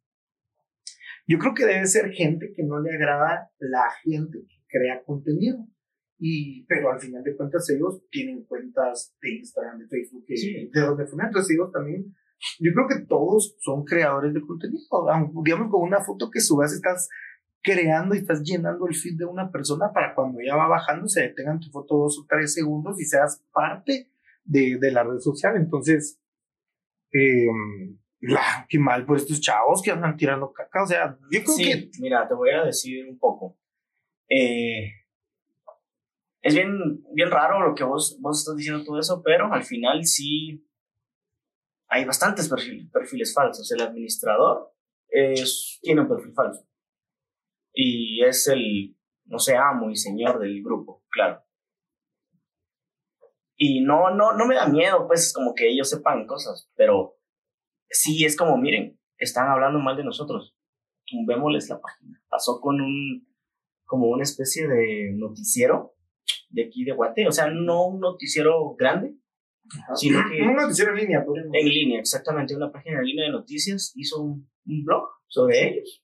yo 1.28 1.38
creo 1.38 1.54
que 1.54 1.66
debe 1.66 1.86
ser 1.86 2.12
gente 2.12 2.52
que 2.56 2.64
no 2.64 2.80
le 2.80 2.96
agrada 2.96 3.52
la 3.60 3.92
gente 4.04 4.40
que 4.48 4.56
crea 4.68 5.04
contenido. 5.04 5.68
Y, 6.26 6.64
pero 6.68 6.90
al 6.90 7.02
final 7.02 7.22
de 7.22 7.36
cuentas 7.36 7.70
ellos 7.70 8.02
tienen 8.10 8.46
cuentas 8.46 9.14
de 9.22 9.34
Instagram, 9.40 9.78
de 9.78 9.88
Facebook, 9.90 10.26
de 10.26 10.70
donde 10.80 11.06
fueron. 11.06 11.28
Entonces 11.28 11.54
ellos 11.54 11.70
también, 11.70 12.16
yo 12.62 12.72
creo 12.72 12.88
que 12.88 13.06
todos 13.06 13.58
son 13.60 13.84
creadores 13.84 14.34
de 14.34 14.40
contenido. 14.40 14.80
Digamos, 15.44 15.70
con 15.70 15.82
una 15.82 16.00
foto 16.00 16.32
que 16.32 16.40
subas 16.40 16.72
estás 16.72 17.10
creando 17.62 18.16
y 18.16 18.20
estás 18.20 18.42
llenando 18.42 18.88
el 18.88 18.96
feed 18.96 19.18
de 19.18 19.26
una 19.26 19.52
persona 19.52 19.92
para 19.92 20.16
cuando 20.16 20.40
ya 20.40 20.56
va 20.56 20.70
bajando 20.70 21.10
se 21.10 21.24
detengan 21.24 21.60
tu 21.60 21.70
foto 21.72 21.98
dos 21.98 22.18
o 22.18 22.26
tres 22.26 22.54
segundos 22.54 23.02
y 23.02 23.04
seas 23.04 23.44
parte 23.52 24.10
de, 24.46 24.78
de 24.80 24.92
la 24.92 25.04
red 25.04 25.20
social. 25.20 25.58
Entonces, 25.58 26.22
eh, 27.12 27.48
qué 28.70 28.80
mal 28.80 29.06
por 29.06 29.18
estos 29.18 29.42
chavos 29.42 29.82
que 29.82 29.92
andan 29.92 30.16
tirando 30.16 30.54
caca. 30.54 30.84
O 30.84 30.88
sea, 30.88 31.18
yo 31.30 31.44
creo 31.44 31.58
que... 31.58 31.92
Mira, 32.00 32.26
te 32.30 32.34
voy 32.34 32.52
a 32.52 32.64
decir 32.64 33.10
un 33.10 33.20
poco. 33.20 33.58
Eh, 34.30 35.03
es 36.44 36.54
bien, 36.54 37.02
bien 37.14 37.32
raro 37.32 37.66
lo 37.66 37.74
que 37.74 37.86
vos, 37.86 38.18
vos 38.20 38.40
estás 38.40 38.58
diciendo 38.58 38.84
todo 38.84 39.00
eso, 39.00 39.22
pero 39.24 39.52
al 39.54 39.64
final 39.64 40.04
sí 40.04 40.68
hay 41.88 42.04
bastantes 42.04 42.50
perfiles, 42.92 43.34
falsos. 43.34 43.72
El 43.72 43.82
administrador 43.82 44.74
tiene 45.82 46.02
un 46.02 46.08
perfil 46.10 46.34
falso. 46.34 46.68
Y 47.74 48.24
es 48.26 48.48
el, 48.50 48.94
no 49.26 49.40
sé, 49.40 49.56
amo 49.56 49.90
y 49.90 49.96
señor 49.96 50.38
del 50.38 50.62
grupo, 50.62 51.06
claro. 51.10 51.42
Y 53.56 53.82
no, 53.82 54.14
no, 54.14 54.34
no 54.34 54.46
me 54.46 54.56
da 54.56 54.68
miedo, 54.68 55.08
pues, 55.08 55.32
como 55.32 55.56
que 55.56 55.70
ellos 55.70 55.90
sepan 55.90 56.28
cosas, 56.28 56.70
pero 56.76 57.16
sí 57.90 58.26
es 58.26 58.36
como, 58.36 58.58
miren, 58.58 59.00
están 59.18 59.48
hablando 59.48 59.80
mal 59.80 59.96
de 59.96 60.04
nosotros. 60.04 60.58
Tumbémosles 61.06 61.70
la 61.70 61.80
página. 61.80 62.22
Pasó 62.28 62.60
con 62.60 62.82
un, 62.82 63.34
como 63.86 64.08
una 64.08 64.24
especie 64.24 64.68
de 64.68 65.14
noticiero 65.14 65.96
de 66.54 66.66
aquí 66.66 66.84
de 66.84 66.94
Guate, 66.94 67.28
o 67.28 67.32
sea, 67.32 67.50
no 67.50 67.88
un 67.88 68.00
noticiero 68.00 68.76
grande, 68.76 69.16
sino 69.96 70.20
que... 70.30 70.42
Un 70.42 70.56
noticiero 70.56 70.92
en 70.92 70.98
línea, 70.98 71.26
por 71.26 71.38
ejemplo. 71.38 71.60
En 71.60 71.68
línea, 71.68 72.00
exactamente, 72.00 72.56
una 72.56 72.72
página 72.72 73.00
en 73.00 73.06
línea 73.06 73.26
de 73.26 73.32
noticias, 73.32 73.92
hizo 73.96 74.22
un, 74.22 74.50
un 74.66 74.86
blog 74.86 75.10
sobre 75.28 75.70
ellos 75.70 76.04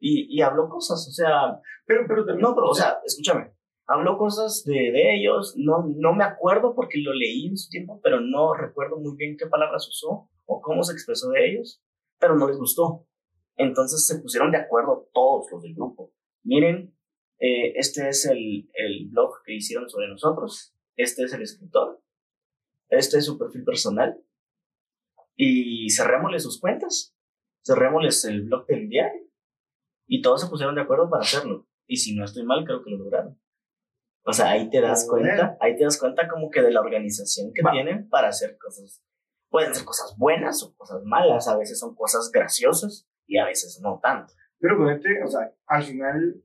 y, 0.00 0.36
y 0.36 0.42
habló 0.42 0.68
cosas, 0.68 1.06
o 1.08 1.12
sea, 1.12 1.60
Pero, 1.86 2.04
pero 2.08 2.24
también. 2.24 2.42
no, 2.42 2.54
pero, 2.54 2.68
o 2.68 2.74
sea, 2.74 2.98
escúchame, 3.04 3.52
habló 3.86 4.16
cosas 4.16 4.64
de, 4.64 4.74
de 4.92 5.16
ellos, 5.16 5.54
no, 5.56 5.86
no 5.96 6.14
me 6.14 6.24
acuerdo 6.24 6.74
porque 6.74 6.98
lo 6.98 7.12
leí 7.12 7.48
en 7.48 7.56
su 7.56 7.68
tiempo, 7.68 8.00
pero 8.02 8.20
no 8.20 8.54
recuerdo 8.54 8.98
muy 8.98 9.16
bien 9.16 9.36
qué 9.36 9.46
palabras 9.46 9.88
usó 9.88 10.28
o 10.46 10.60
cómo 10.60 10.82
se 10.82 10.92
expresó 10.92 11.30
de 11.30 11.50
ellos, 11.50 11.82
pero 12.18 12.36
no 12.36 12.48
les 12.48 12.58
gustó. 12.58 13.06
Entonces 13.56 14.06
se 14.06 14.20
pusieron 14.20 14.52
de 14.52 14.58
acuerdo 14.58 15.08
todos 15.12 15.50
los 15.50 15.62
del 15.62 15.74
grupo. 15.74 16.12
Miren, 16.44 16.94
eh, 17.38 17.72
este 17.76 18.08
es 18.08 18.26
el, 18.26 18.68
el 18.74 19.08
blog 19.10 19.42
que 19.44 19.54
hicieron 19.54 19.88
sobre 19.88 20.08
nosotros, 20.08 20.74
este 20.96 21.24
es 21.24 21.32
el 21.32 21.42
escritor, 21.42 22.02
este 22.88 23.18
es 23.18 23.26
su 23.26 23.38
perfil 23.38 23.64
personal, 23.64 24.20
y 25.36 25.88
cerrémosle 25.90 26.40
sus 26.40 26.60
cuentas, 26.60 27.14
cerrémosles 27.64 28.24
el 28.24 28.42
blog 28.42 28.66
del 28.66 28.88
diario, 28.88 29.28
y 30.06 30.22
todos 30.22 30.40
se 30.40 30.48
pusieron 30.48 30.74
de 30.74 30.82
acuerdo 30.82 31.08
para 31.08 31.22
hacerlo. 31.22 31.68
Y 31.86 31.96
si 31.96 32.16
no 32.16 32.24
estoy 32.24 32.44
mal, 32.44 32.64
creo 32.64 32.82
que 32.82 32.90
lo 32.90 32.98
lograron. 32.98 33.40
O 34.24 34.32
sea, 34.32 34.50
ahí 34.50 34.68
te 34.68 34.80
das 34.80 35.06
cuenta, 35.08 35.56
ahí 35.60 35.76
te 35.76 35.84
das 35.84 35.98
cuenta 35.98 36.28
como 36.28 36.50
que 36.50 36.60
de 36.60 36.70
la 36.72 36.80
organización 36.80 37.52
que 37.54 37.62
Va. 37.62 37.70
tienen 37.70 38.08
para 38.08 38.28
hacer 38.28 38.58
cosas. 38.58 39.02
Pueden 39.48 39.74
ser 39.74 39.84
cosas 39.84 40.14
buenas 40.18 40.62
o 40.62 40.74
cosas 40.76 41.02
malas, 41.04 41.48
a 41.48 41.56
veces 41.56 41.78
son 41.78 41.94
cosas 41.94 42.30
graciosas 42.32 43.08
y 43.26 43.38
a 43.38 43.46
veces 43.46 43.80
no 43.82 44.00
tanto. 44.02 44.34
Pero 44.58 44.76
ponete, 44.76 45.22
o 45.24 45.28
sea, 45.28 45.54
al 45.66 45.82
final 45.82 46.42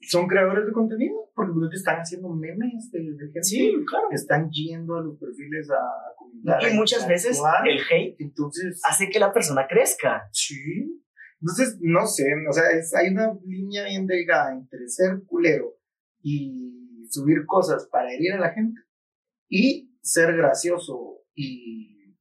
son 0.00 0.26
creadores 0.26 0.66
de 0.66 0.72
contenido, 0.72 1.30
porque 1.34 1.52
están 1.74 1.96
haciendo 1.96 2.28
memes 2.30 2.90
de, 2.92 3.00
de 3.00 3.32
gente. 3.32 3.84
claro. 3.86 4.06
Están 4.10 4.48
yendo 4.50 4.96
a 4.96 5.02
los 5.02 5.18
perfiles 5.18 5.68
a, 5.70 6.14
comentar. 6.16 6.62
Y 6.62 6.66
a 6.66 6.74
muchas 6.74 7.06
veces 7.08 7.40
el 7.64 7.80
hate 7.90 8.16
Entonces, 8.18 8.80
hace 8.88 9.08
que 9.10 9.18
la 9.18 9.32
persona 9.32 9.66
crezca. 9.68 10.28
sí. 10.32 11.02
Entonces, 11.40 11.78
no 11.80 12.04
sé, 12.04 12.24
o 12.48 12.52
sea, 12.52 12.64
es, 12.70 12.92
hay 12.96 13.10
una 13.10 13.32
línea 13.44 13.84
bien 13.84 14.08
delgada 14.08 14.52
entre 14.52 14.88
ser 14.88 15.22
culero 15.24 15.76
y 16.20 17.06
subir 17.10 17.46
cosas 17.46 17.88
para 17.92 18.12
herir 18.12 18.32
a 18.32 18.40
la 18.40 18.50
gente 18.50 18.80
y 19.48 19.96
ser 20.02 20.36
gracioso 20.36 21.22
y 21.34 22.16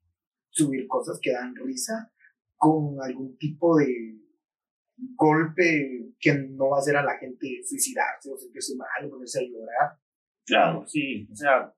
subir 0.49 0.85
cosas 0.87 1.19
que 1.19 1.31
dan 1.31 1.55
risa 1.55 2.11
con 2.55 3.01
algún 3.01 3.37
tipo 3.37 3.77
de 3.77 4.19
golpe 5.15 6.11
que 6.19 6.33
no 6.33 6.69
va 6.69 6.77
a 6.77 6.79
hacer 6.79 6.95
a 6.97 7.03
la 7.03 7.17
gente 7.17 7.47
suicidarse 7.65 8.31
o 8.31 8.37
sentirse 8.37 8.75
mal 8.75 9.05
o 9.05 9.09
ponerse 9.11 9.39
a 9.39 9.43
llorar. 9.43 9.97
Claro, 10.45 10.83
sí. 10.87 11.27
O 11.31 11.35
sea, 11.35 11.73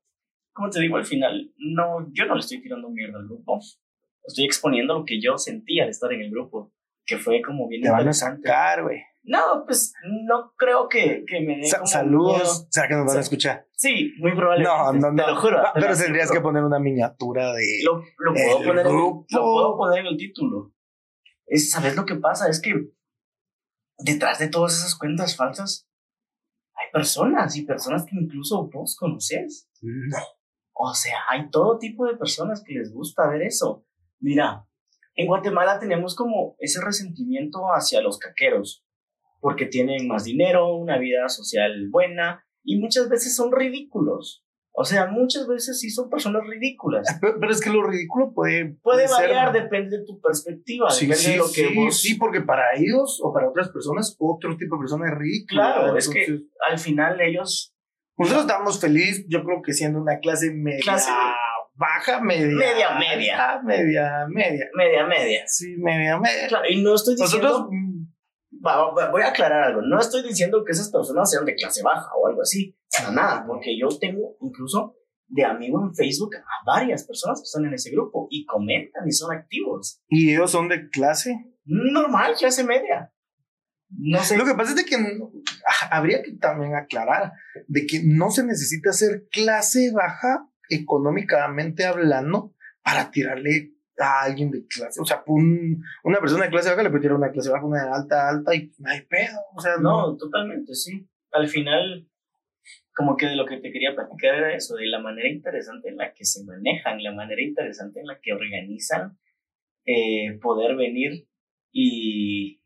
como 0.54 0.70
te 0.70 0.80
digo, 0.82 0.98
al 0.98 1.06
final, 1.06 1.52
no, 1.58 2.08
yo 2.14 2.26
no 2.26 2.36
le 2.36 2.40
estoy 2.42 2.62
tirando 2.62 2.90
mierda 2.90 3.20
al 3.20 3.26
grupo. 3.28 3.60
Estoy 4.26 4.46
exponiendo 4.46 5.00
lo 5.00 5.06
que 5.06 5.20
yo 5.22 5.38
sentía 5.38 5.84
al 5.84 5.90
estar 5.90 6.12
en 6.14 6.22
el 6.22 6.32
grupo, 6.32 6.74
que 7.06 7.18
fue 7.18 7.42
como 7.42 7.68
bien 7.68 7.82
Te 7.82 7.90
van 7.90 8.00
a 8.00 8.02
interesante. 8.02 8.48
sacar, 8.48 8.84
güey. 8.84 9.00
No, 9.24 9.64
pues 9.66 9.94
no 10.28 10.54
creo 10.56 10.88
que, 10.88 11.24
que 11.28 11.42
me 11.42 11.56
den 11.58 11.66
Sa- 11.66 11.86
Saludos. 11.86 12.38
miedo. 12.38 12.68
¿Será 12.70 12.88
que 12.88 12.96
nos 12.96 13.06
van 13.08 13.18
a 13.18 13.22
escuchar? 13.22 13.68
Sí, 13.72 14.14
muy 14.20 14.34
probablemente. 14.36 14.72
No, 14.72 14.94
no, 14.94 15.12
no. 15.12 15.24
Te 15.26 15.32
lo 15.32 15.36
juro. 15.38 15.58
Te 15.74 15.80
lo 15.80 15.86
pero 15.88 15.98
tendrías 15.98 16.32
que 16.32 16.42
poner 16.42 16.64
una 16.64 16.80
miniatura 16.80 17.54
de. 17.54 17.66
Lo, 17.84 18.02
lo 18.18 18.34
puedo 18.34 18.60
El 18.60 18.66
poner 18.68 18.86
en, 18.86 18.92
grupo. 18.92 19.26
lo 19.30 19.42
puedo 19.42 19.78
poner 19.78 20.00
en 20.00 20.06
el 20.08 20.18
título. 20.18 20.74
Es, 21.46 21.72
¿Sabes 21.72 21.96
lo 21.96 22.06
que 22.06 22.16
pasa? 22.16 22.48
Es 22.50 22.62
que 22.62 22.74
detrás 24.00 24.40
de 24.40 24.48
todas 24.48 24.74
esas 24.74 24.96
cuentas 24.96 25.36
falsas 25.36 25.90
hay 26.80 26.92
personas 26.92 27.56
y 27.58 27.66
personas 27.66 28.06
que 28.06 28.16
incluso 28.16 28.70
vos 28.70 28.96
conoces. 28.98 29.70
No. 29.82 30.18
O 30.74 30.94
sea, 30.94 31.18
hay 31.30 31.50
todo 31.50 31.78
tipo 31.78 32.08
de 32.08 32.16
personas 32.16 32.64
que 32.66 32.74
les 32.74 32.94
gusta 32.94 33.28
ver 33.28 33.42
eso. 33.42 33.86
Mira, 34.20 34.66
en 35.16 35.28
Guatemala 35.28 35.78
tenemos 35.80 36.16
como 36.16 36.56
ese 36.60 36.82
resentimiento 36.82 37.66
hacia 37.74 38.02
los 38.02 38.18
caqueros, 38.18 38.86
porque 39.42 39.66
tienen 39.66 40.08
más 40.08 40.24
dinero, 40.24 40.74
una 40.76 40.98
vida 40.98 41.28
social 41.28 41.90
buena 41.90 42.46
y 42.64 42.80
muchas 42.80 43.10
veces 43.10 43.36
son 43.36 43.52
ridículos. 43.52 44.46
O 44.72 44.86
sea, 44.86 45.08
muchas 45.08 45.46
veces 45.48 45.80
sí 45.80 45.90
son 45.90 46.10
personas 46.10 46.44
ridículas. 46.48 47.06
Pero, 47.22 47.38
pero 47.40 47.52
es 47.52 47.60
que 47.60 47.70
lo 47.70 47.84
ridículo 47.84 48.32
puede. 48.34 48.76
Puede 48.82 49.08
ser- 49.08 49.28
variar, 49.30 49.52
depende 49.52 49.98
de 49.98 50.06
tu 50.06 50.22
perspectiva, 50.22 50.90
Sí, 50.90 51.06
depende 51.08 51.24
sí, 51.24 51.32
de 51.32 51.38
lo 51.38 51.46
que 51.48 51.68
sí, 51.68 51.76
vos... 51.76 52.02
sí, 52.02 52.16
porque 52.16 52.42
para 52.42 52.64
ellos 52.78 53.20
o 53.24 53.34
para 53.34 53.50
otras 53.50 53.70
personas, 53.70 54.16
otro 54.20 54.56
tipo 54.58 54.76
de 54.78 54.80
persona 54.82 55.10
es 55.12 55.18
ridículo. 55.18 55.62
Claro, 55.62 55.82
¿verdad? 55.84 55.98
es 55.98 56.10
que 56.10 56.40
al 56.70 56.80
final 56.80 57.20
ellos... 57.22 57.74
Nosotros 58.18 58.44
estamos 58.46 58.80
felices, 58.80 59.26
yo 59.28 59.44
creo 59.44 59.62
que 59.62 59.74
siendo 59.74 60.02
una 60.02 60.20
clase 60.20 60.52
media 60.54 60.80
Clase- 60.84 61.10
baja, 61.74 62.22
media. 62.22 62.48
Media, 62.56 63.00
media. 63.00 63.62
Media, 63.64 64.26
media. 64.28 64.66
Media, 64.76 65.06
media. 65.08 65.44
Sí, 65.48 65.76
media, 65.78 66.18
media. 66.20 66.48
Claro, 66.48 66.66
y 66.70 66.82
no 66.82 66.96
estoy 66.96 67.16
diciendo... 67.16 67.48
Nosotros. 67.48 67.70
Voy 68.62 69.22
a 69.22 69.30
aclarar 69.30 69.64
algo. 69.64 69.82
No 69.82 70.00
estoy 70.00 70.24
diciendo 70.24 70.64
que 70.66 70.72
esas 70.72 70.92
personas 70.92 71.30
sean 71.30 71.46
de 71.46 71.56
clase 71.56 71.82
baja 71.84 72.10
o 72.16 72.28
algo 72.28 72.42
así. 72.42 72.76
Para 72.98 73.12
nada, 73.12 73.46
porque 73.46 73.78
yo 73.78 73.88
tengo 74.00 74.36
incluso 74.42 74.96
de 75.28 75.46
amigo 75.46 75.82
en 75.84 75.94
Facebook 75.94 76.36
a 76.36 76.66
varias 76.66 77.06
personas 77.06 77.40
que 77.40 77.44
están 77.44 77.66
en 77.66 77.74
ese 77.74 77.92
grupo 77.92 78.28
y 78.32 78.46
comentan 78.46 79.08
y 79.08 79.12
son 79.12 79.36
activos. 79.36 80.02
Y 80.10 80.34
ellos 80.34 80.52
son 80.52 80.68
de 80.68 80.90
clase. 80.90 81.54
Normal, 81.66 82.34
clase 82.38 82.64
media. 82.64 83.14
No 83.90 84.24
sé. 84.24 84.38
Lo 84.38 84.46
que 84.46 84.56
pasa 84.56 84.72
es 84.72 84.76
de 84.76 84.86
que 84.86 84.96
ah, 84.96 85.98
habría 85.98 86.22
que 86.24 86.34
también 86.34 86.76
aclarar 86.76 87.32
de 87.68 87.86
que 87.86 88.02
no 88.04 88.32
se 88.32 88.44
necesita 88.44 88.92
ser 88.92 89.28
clase 89.32 89.92
baja 89.94 90.48
económicamente 90.70 91.86
hablando 91.86 92.54
para 92.84 93.12
tirarle 93.12 93.74
a 94.00 94.22
alguien 94.24 94.52
de 94.52 94.66
clase. 94.68 95.02
O 95.02 95.06
sea, 95.06 95.24
un- 95.28 95.84
una 96.04 96.20
persona 96.20 96.46
de 96.46 96.50
clase 96.52 96.70
baja 96.70 96.84
le 96.84 96.90
puede 96.90 97.02
tirar 97.02 97.16
a 97.16 97.18
una 97.20 97.32
clase 97.32 97.50
baja, 97.52 97.66
una 97.66 97.84
de 97.86 97.90
alta, 97.92 98.30
alta 98.30 98.56
y 98.56 98.72
no 98.80 98.90
hay 98.90 99.02
pedo. 99.02 99.38
O 99.56 99.62
sea, 99.62 99.78
No, 99.82 100.16
totalmente, 100.18 100.74
sí. 100.74 101.08
Al 101.32 101.48
final, 101.48 102.08
como 102.96 103.16
que 103.18 103.28
de 103.28 103.36
lo 103.36 103.46
que 103.46 103.58
te 103.58 103.72
quería 103.72 103.96
platicar 103.96 104.36
era 104.36 104.54
eso, 104.56 104.76
de 104.76 104.88
la 104.88 105.00
manera 105.00 105.30
interesante 105.30 105.90
en 105.90 105.98
la 105.98 106.14
que 106.14 106.26
se 106.26 106.44
manejan, 106.44 107.02
la 107.04 107.14
manera 107.14 107.42
interesante 107.42 108.00
en 108.02 108.08
la 108.08 108.20
que 108.22 108.34
organizan 108.34 109.18
eh, 109.86 110.38
poder 110.42 110.76
venir 110.76 111.28
y, 111.72 112.62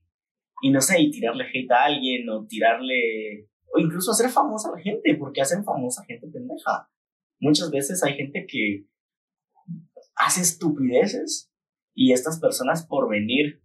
y 0.61 0.69
no 0.71 0.81
sé, 0.81 0.99
y 1.01 1.11
tirarle 1.11 1.45
hate 1.45 1.71
a 1.71 1.83
alguien 1.85 2.27
o 2.29 2.45
tirarle, 2.47 3.47
o 3.73 3.79
incluso 3.79 4.11
hacer 4.11 4.29
famosa 4.29 4.69
a 4.69 4.77
la 4.77 4.81
gente, 4.81 5.15
porque 5.15 5.41
hacen 5.41 5.63
famosa 5.63 6.01
a 6.01 6.05
gente 6.05 6.27
pendeja. 6.27 6.89
Muchas 7.39 7.69
veces 7.71 8.03
hay 8.03 8.15
gente 8.15 8.45
que 8.47 8.85
hace 10.15 10.41
estupideces 10.41 11.51
y 11.95 12.13
estas 12.13 12.39
personas 12.39 12.85
por 12.85 13.09
venir 13.09 13.63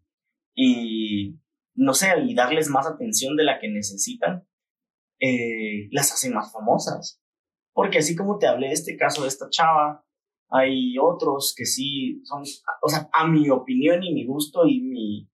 y 0.54 1.38
no 1.74 1.94
sé, 1.94 2.08
y 2.26 2.34
darles 2.34 2.68
más 2.68 2.87
atención 2.87 3.37
de 3.37 3.44
la 3.44 3.61
que 3.61 3.68
necesitan, 3.68 4.44
eh, 5.20 5.88
las 5.92 6.12
hacen 6.12 6.34
más 6.34 6.52
famosas. 6.52 7.22
Porque 7.72 7.98
así 7.98 8.16
como 8.16 8.38
te 8.38 8.48
hablé 8.48 8.66
de 8.66 8.72
este 8.72 8.96
caso 8.96 9.22
de 9.22 9.28
esta 9.28 9.48
chava, 9.48 10.04
hay 10.50 10.96
otros 10.98 11.54
que 11.56 11.66
sí 11.66 12.20
son, 12.24 12.42
o 12.82 12.88
sea, 12.88 13.08
a 13.12 13.28
mi 13.28 13.48
opinión 13.50 14.02
y 14.02 14.12
mi 14.12 14.26
gusto 14.26 14.66
y 14.66 14.80
mi, 14.80 15.30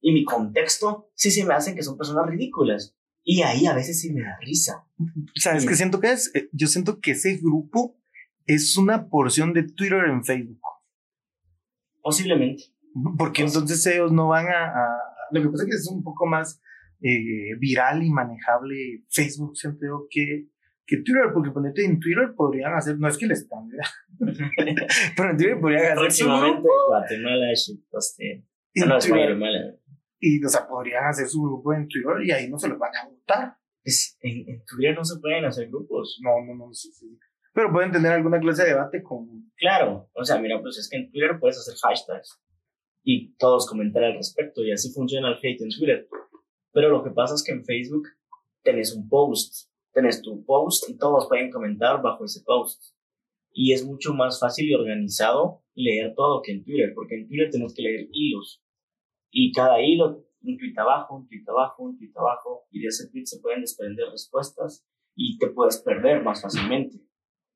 y 0.00 0.12
mi 0.12 0.24
contexto, 0.24 1.10
sí 1.14 1.30
se 1.30 1.44
me 1.44 1.54
hacen 1.54 1.76
que 1.76 1.82
son 1.84 1.96
personas 1.96 2.26
ridículas. 2.26 2.96
Y 3.22 3.42
ahí 3.42 3.66
a 3.66 3.74
veces 3.74 4.00
sí 4.00 4.12
me 4.12 4.22
da 4.22 4.36
risa. 4.40 4.88
¿Sabes 5.36 5.66
qué 5.66 5.76
siento 5.76 6.00
que 6.00 6.10
es? 6.10 6.34
Eh, 6.34 6.48
Yo 6.52 6.66
siento 6.66 6.98
que 6.98 7.12
ese 7.12 7.36
grupo 7.36 7.96
es 8.48 8.76
una 8.76 9.08
porción 9.08 9.52
de 9.52 9.62
Twitter 9.62 10.04
en 10.06 10.24
Facebook. 10.24 10.60
Posiblemente. 12.02 12.64
Porque 13.16 13.42
entonces 13.42 13.84
ellos 13.86 14.10
no 14.12 14.28
van 14.28 14.46
a, 14.48 14.66
a- 14.68 15.02
Lo 15.30 15.42
que 15.42 15.48
pasa 15.48 15.64
es 15.64 15.70
que 15.70 15.76
es 15.76 15.88
un 15.88 16.02
poco 16.02 16.26
más 16.26 16.60
eh, 17.00 17.54
viral 17.60 18.02
y 18.02 18.10
manejable 18.10 19.04
Facebook, 19.10 19.56
siento 19.56 19.86
yo, 19.86 20.06
que, 20.10 20.48
que 20.86 20.96
Twitter. 20.98 21.30
Porque 21.32 21.50
ponete 21.50 21.84
en 21.84 22.00
Twitter 22.00 22.32
podrían 22.34 22.74
hacer. 22.74 22.98
No 22.98 23.08
es 23.08 23.18
que 23.18 23.26
les 23.26 23.42
están, 23.42 23.68
¿verdad? 24.18 24.40
Pero 25.16 25.30
en 25.30 25.36
Twitter 25.36 25.60
podrían 25.60 25.82
hacer 25.84 25.96
Próximamente. 25.96 26.68
Guatemala, 26.88 27.46
shitposte. 27.54 28.32
en 28.74 28.82
Ah, 28.82 28.86
no, 28.86 28.96
es 28.98 29.04
Twitter. 29.04 29.20
Guatemala. 29.38 29.74
Y, 30.20 30.44
o 30.44 30.48
sea, 30.48 30.66
podrían 30.66 31.04
hacer 31.04 31.28
su 31.28 31.42
grupo 31.42 31.72
en 31.74 31.86
Twitter 31.86 32.24
y 32.24 32.30
ahí 32.32 32.50
no 32.50 32.58
se 32.58 32.68
los 32.68 32.78
van 32.78 32.90
a 32.96 33.08
votar. 33.08 33.56
En, 34.22 34.48
en 34.48 34.64
Twitter 34.64 34.94
no 34.96 35.04
se 35.04 35.20
pueden 35.20 35.44
hacer 35.44 35.68
grupos. 35.68 36.18
No, 36.22 36.30
no, 36.44 36.54
no, 36.66 36.72
sí, 36.72 36.90
sí. 36.92 37.06
Pero 37.58 37.72
pueden 37.72 37.90
tener 37.90 38.12
alguna 38.12 38.38
clase 38.38 38.62
de 38.62 38.68
debate 38.68 39.02
con. 39.02 39.50
Claro, 39.56 40.08
o 40.14 40.24
sea, 40.24 40.38
mira, 40.38 40.62
pues 40.62 40.78
es 40.78 40.88
que 40.88 40.96
en 40.96 41.10
Twitter 41.10 41.40
puedes 41.40 41.58
hacer 41.58 41.74
hashtags 41.74 42.40
y 43.02 43.34
todos 43.34 43.66
comentar 43.66 44.04
al 44.04 44.14
respecto 44.14 44.62
y 44.62 44.70
así 44.70 44.92
funciona 44.92 45.30
el 45.30 45.38
hate 45.42 45.62
en 45.62 45.70
Twitter. 45.70 46.08
Pero 46.72 46.88
lo 46.88 47.02
que 47.02 47.10
pasa 47.10 47.34
es 47.34 47.42
que 47.42 47.50
en 47.50 47.64
Facebook 47.64 48.06
tenés 48.62 48.94
un 48.94 49.08
post, 49.08 49.72
tenés 49.92 50.22
tu 50.22 50.44
post 50.44 50.88
y 50.88 50.96
todos 50.98 51.26
pueden 51.26 51.50
comentar 51.50 52.00
bajo 52.00 52.26
ese 52.26 52.44
post. 52.44 52.94
Y 53.50 53.72
es 53.72 53.84
mucho 53.84 54.14
más 54.14 54.38
fácil 54.38 54.70
y 54.70 54.74
organizado 54.76 55.64
leer 55.74 56.14
todo 56.14 56.42
que 56.42 56.52
en 56.52 56.62
Twitter, 56.62 56.92
porque 56.94 57.16
en 57.16 57.26
Twitter 57.26 57.50
tenés 57.50 57.74
que 57.74 57.82
leer 57.82 58.06
hilos. 58.12 58.62
Y 59.32 59.50
cada 59.50 59.82
hilo, 59.82 60.24
un 60.42 60.58
tweet 60.58 60.74
abajo, 60.76 61.16
un 61.16 61.26
tweet 61.26 61.42
abajo, 61.48 61.82
un 61.82 61.98
tweet 61.98 62.12
abajo, 62.14 62.68
y 62.70 62.82
de 62.82 62.86
ese 62.86 63.10
tweet 63.10 63.26
se 63.26 63.40
pueden 63.40 63.62
desprender 63.62 64.06
respuestas 64.12 64.86
y 65.16 65.36
te 65.38 65.48
puedes 65.48 65.78
perder 65.78 66.22
más 66.22 66.40
fácilmente. 66.40 67.07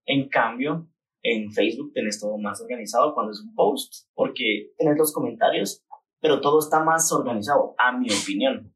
En 0.06 0.28
cambio, 0.28 0.88
en 1.22 1.52
Facebook 1.52 1.92
tenés 1.92 2.20
todo 2.20 2.36
más 2.38 2.60
organizado 2.60 3.14
cuando 3.14 3.32
es 3.32 3.40
un 3.40 3.54
post, 3.54 4.08
porque 4.14 4.72
tenés 4.76 4.98
los 4.98 5.12
comentarios, 5.12 5.84
pero 6.20 6.40
todo 6.40 6.58
está 6.58 6.82
más 6.82 7.12
organizado, 7.12 7.74
a 7.78 7.92
mi 7.96 8.08
opinión. 8.10 8.74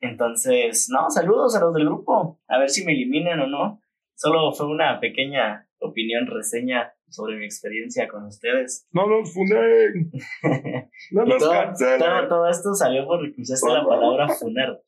Entonces, 0.00 0.88
no, 0.90 1.10
saludos 1.10 1.56
a 1.56 1.60
los 1.60 1.74
del 1.74 1.86
grupo, 1.86 2.40
a 2.48 2.58
ver 2.58 2.70
si 2.70 2.84
me 2.84 2.92
eliminan 2.92 3.40
o 3.40 3.46
no. 3.46 3.80
Solo 4.14 4.52
fue 4.52 4.66
una 4.66 4.98
pequeña 5.00 5.68
opinión, 5.78 6.26
reseña 6.26 6.94
sobre 7.08 7.36
mi 7.36 7.44
experiencia 7.44 8.08
con 8.08 8.24
ustedes. 8.24 8.86
No 8.92 9.06
nos 9.06 9.32
funen. 9.32 10.10
No 11.12 11.24
nos 11.24 11.38
todo, 11.38 11.52
cancelen. 11.52 11.98
todo, 11.98 12.28
todo 12.28 12.48
esto 12.48 12.74
salió 12.74 13.06
porque 13.06 13.34
usaste 13.38 13.68
la 13.68 13.86
palabra 13.86 14.28
funar. 14.28 14.82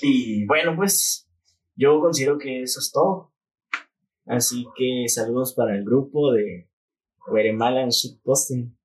Y 0.00 0.46
bueno, 0.46 0.76
pues 0.76 1.28
yo 1.74 2.00
considero 2.00 2.38
que 2.38 2.62
eso 2.62 2.78
es 2.78 2.92
todo. 2.92 3.31
Así 4.26 4.66
que 4.76 5.08
saludos 5.08 5.54
para 5.54 5.76
el 5.76 5.84
grupo 5.84 6.32
de 6.32 6.68
Guatemala 7.26 7.86
Shitposting. 7.88 8.76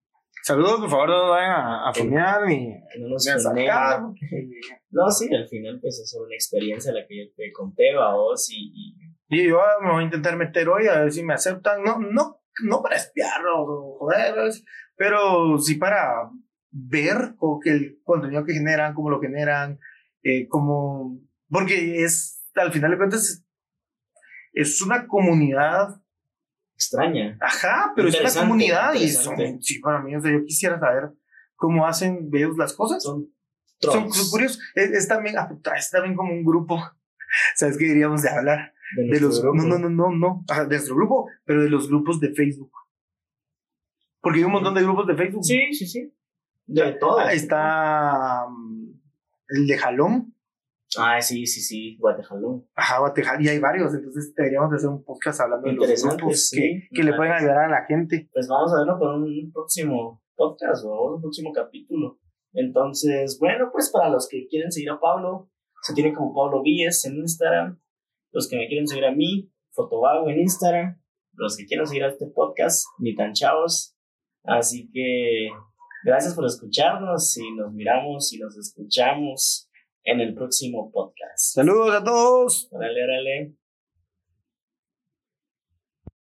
Saludos, 0.42 0.80
por 0.80 0.90
favor, 0.90 1.08
no 1.08 1.18
nos 1.22 1.30
vayan 1.30 1.50
a, 1.50 1.88
a 1.88 1.92
funear 1.92 2.46
ni, 2.46 2.68
no 3.00 3.08
nos 3.08 3.26
ni 3.26 3.32
a 3.32 3.38
sacar. 3.38 4.00
No, 4.90 5.10
sí, 5.10 5.28
al 5.34 5.48
final 5.48 5.80
pues 5.80 5.98
es 5.98 6.14
una 6.14 6.34
experiencia 6.34 6.92
la 6.92 7.06
que 7.06 7.18
yo 7.18 7.32
te 7.36 7.52
conté 7.52 7.90
a 7.96 8.14
vos 8.14 8.48
y, 8.50 8.94
y 9.28 9.38
Y 9.40 9.48
yo 9.48 9.60
me 9.82 9.90
voy 9.90 10.02
a 10.02 10.04
intentar 10.04 10.36
meter 10.36 10.68
hoy 10.68 10.86
a 10.86 11.00
ver 11.00 11.12
si 11.12 11.24
me 11.24 11.34
aceptan. 11.34 11.82
No, 11.82 11.98
no, 11.98 12.40
no 12.62 12.82
para 12.82 12.94
espiarlos 12.94 13.54
o 13.56 13.96
joder, 13.98 14.34
pero 14.94 15.58
sí 15.58 15.74
para 15.74 16.30
ver 16.70 17.34
como 17.36 17.58
que 17.58 17.70
el 17.70 18.00
contenido 18.04 18.44
que 18.44 18.52
generan, 18.52 18.94
cómo 18.94 19.10
lo 19.10 19.20
generan, 19.20 19.80
eh, 20.22 20.46
como, 20.48 21.18
porque 21.48 22.04
es, 22.04 22.46
al 22.54 22.72
final 22.72 22.92
de 22.92 22.96
cuentas, 22.98 23.45
es 24.56 24.82
una 24.82 25.06
comunidad, 25.06 26.00
extraña. 26.74 27.36
ajá, 27.40 27.92
pero 27.94 28.08
es 28.08 28.20
una 28.20 28.32
comunidad 28.42 28.94
y 28.94 29.08
son, 29.08 29.62
sí, 29.62 29.78
para 29.78 30.00
mí, 30.00 30.16
o 30.16 30.20
sea, 30.20 30.32
yo 30.32 30.44
quisiera 30.44 30.80
saber 30.80 31.10
cómo 31.54 31.86
hacen 31.86 32.28
ellos 32.32 32.56
las 32.56 32.72
cosas. 32.72 33.02
Son 33.02 33.28
Son, 33.78 34.12
son 34.12 34.30
curiosos. 34.30 34.60
Es, 34.74 34.90
es 34.90 35.08
también, 35.08 35.36
ah, 35.38 35.48
es 35.76 35.90
también 35.90 36.16
como 36.16 36.32
un 36.32 36.44
grupo. 36.44 36.82
¿Sabes 37.54 37.76
qué 37.76 37.84
diríamos 37.84 38.22
de 38.22 38.30
hablar? 38.30 38.72
de, 38.96 39.20
los 39.20 39.42
grupo. 39.42 39.56
no 39.56 39.64
no 39.64 39.78
no 39.78 39.88
no 39.88 40.10
no 40.12 40.44
Ajá, 40.48 40.62
de 40.62 40.76
nuestro 40.76 40.94
grupo 40.94 41.28
pero 41.44 41.64
de 41.64 41.68
los 41.68 41.88
grupos 41.88 42.20
de 42.20 42.32
Facebook 42.32 42.70
porque 44.20 44.38
hay 44.38 44.44
un 44.44 44.52
montón 44.52 44.74
de 44.74 44.82
grupos 44.82 45.08
de 45.08 45.16
Facebook 45.16 45.44
Sí, 45.44 45.72
sí, 45.72 45.86
sí. 45.86 46.12
De 46.66 46.92
todo. 46.94 47.20
Está 47.28 48.44
um, 48.48 48.92
el 49.48 49.66
de 49.68 49.78
Jalón 49.78 50.34
Ah, 50.98 51.20
sí, 51.20 51.46
sí, 51.46 51.60
sí. 51.60 51.96
Guatejalón. 51.98 52.66
ajá 52.74 52.98
Guateja- 53.00 53.38
y 53.40 53.48
hay 53.48 53.58
varios 53.58 53.94
entonces 53.94 54.32
deberíamos 54.34 54.70
de 54.70 54.76
hacer 54.76 54.88
un 54.90 55.04
podcast 55.04 55.40
hablando 55.40 55.66
de 55.68 55.74
los 55.74 56.02
grupos 56.04 56.48
sí. 56.48 56.56
que, 56.56 56.88
que 56.94 57.02
le 57.02 57.14
pueden 57.14 57.32
ayudar 57.32 57.58
a 57.58 57.68
la 57.68 57.84
gente 57.86 58.28
Pues 58.32 58.48
vamos 58.48 58.72
a 58.72 58.78
verlo 58.78 58.98
por 58.98 59.14
un 59.14 59.50
próximo 59.52 60.22
podcast 60.36 60.84
o 60.84 61.14
un 61.14 61.20
próximo 61.22 61.50
capítulo. 61.52 62.18
Entonces, 62.52 63.38
bueno, 63.40 63.68
pues 63.72 63.90
para 63.90 64.08
los 64.08 64.28
que 64.28 64.46
quieren 64.48 64.70
seguir 64.72 64.90
a 64.90 65.00
Pablo, 65.00 65.50
se 65.82 65.94
tiene 65.94 66.14
como 66.14 66.34
Pablo 66.34 66.62
Víez 66.62 67.04
en 67.04 67.16
Instagram. 67.16 67.78
Los 68.32 68.48
que 68.48 68.56
me 68.56 68.66
quieren 68.68 68.86
seguir 68.86 69.04
a 69.04 69.12
mí, 69.12 69.50
Fotovago 69.72 70.28
en 70.30 70.40
Instagram. 70.40 71.00
Los 71.34 71.56
que 71.56 71.66
quieran 71.66 71.86
seguir 71.86 72.04
a 72.04 72.08
este 72.08 72.26
podcast, 72.26 72.84
ni 72.98 73.14
tan 73.14 73.32
chavos. 73.34 73.94
Así 74.44 74.90
que 74.92 75.48
gracias 76.04 76.34
por 76.34 76.46
escucharnos 76.46 77.36
y 77.36 77.54
nos 77.56 77.72
miramos 77.72 78.32
y 78.32 78.38
nos 78.38 78.56
escuchamos 78.56 79.68
en 80.06 80.20
el 80.20 80.34
próximo 80.34 80.90
podcast. 80.90 81.54
saludos 81.54 81.94
a 81.94 82.02
todos 82.04 82.68
Órale, 82.70 83.04
órale. 83.04 83.65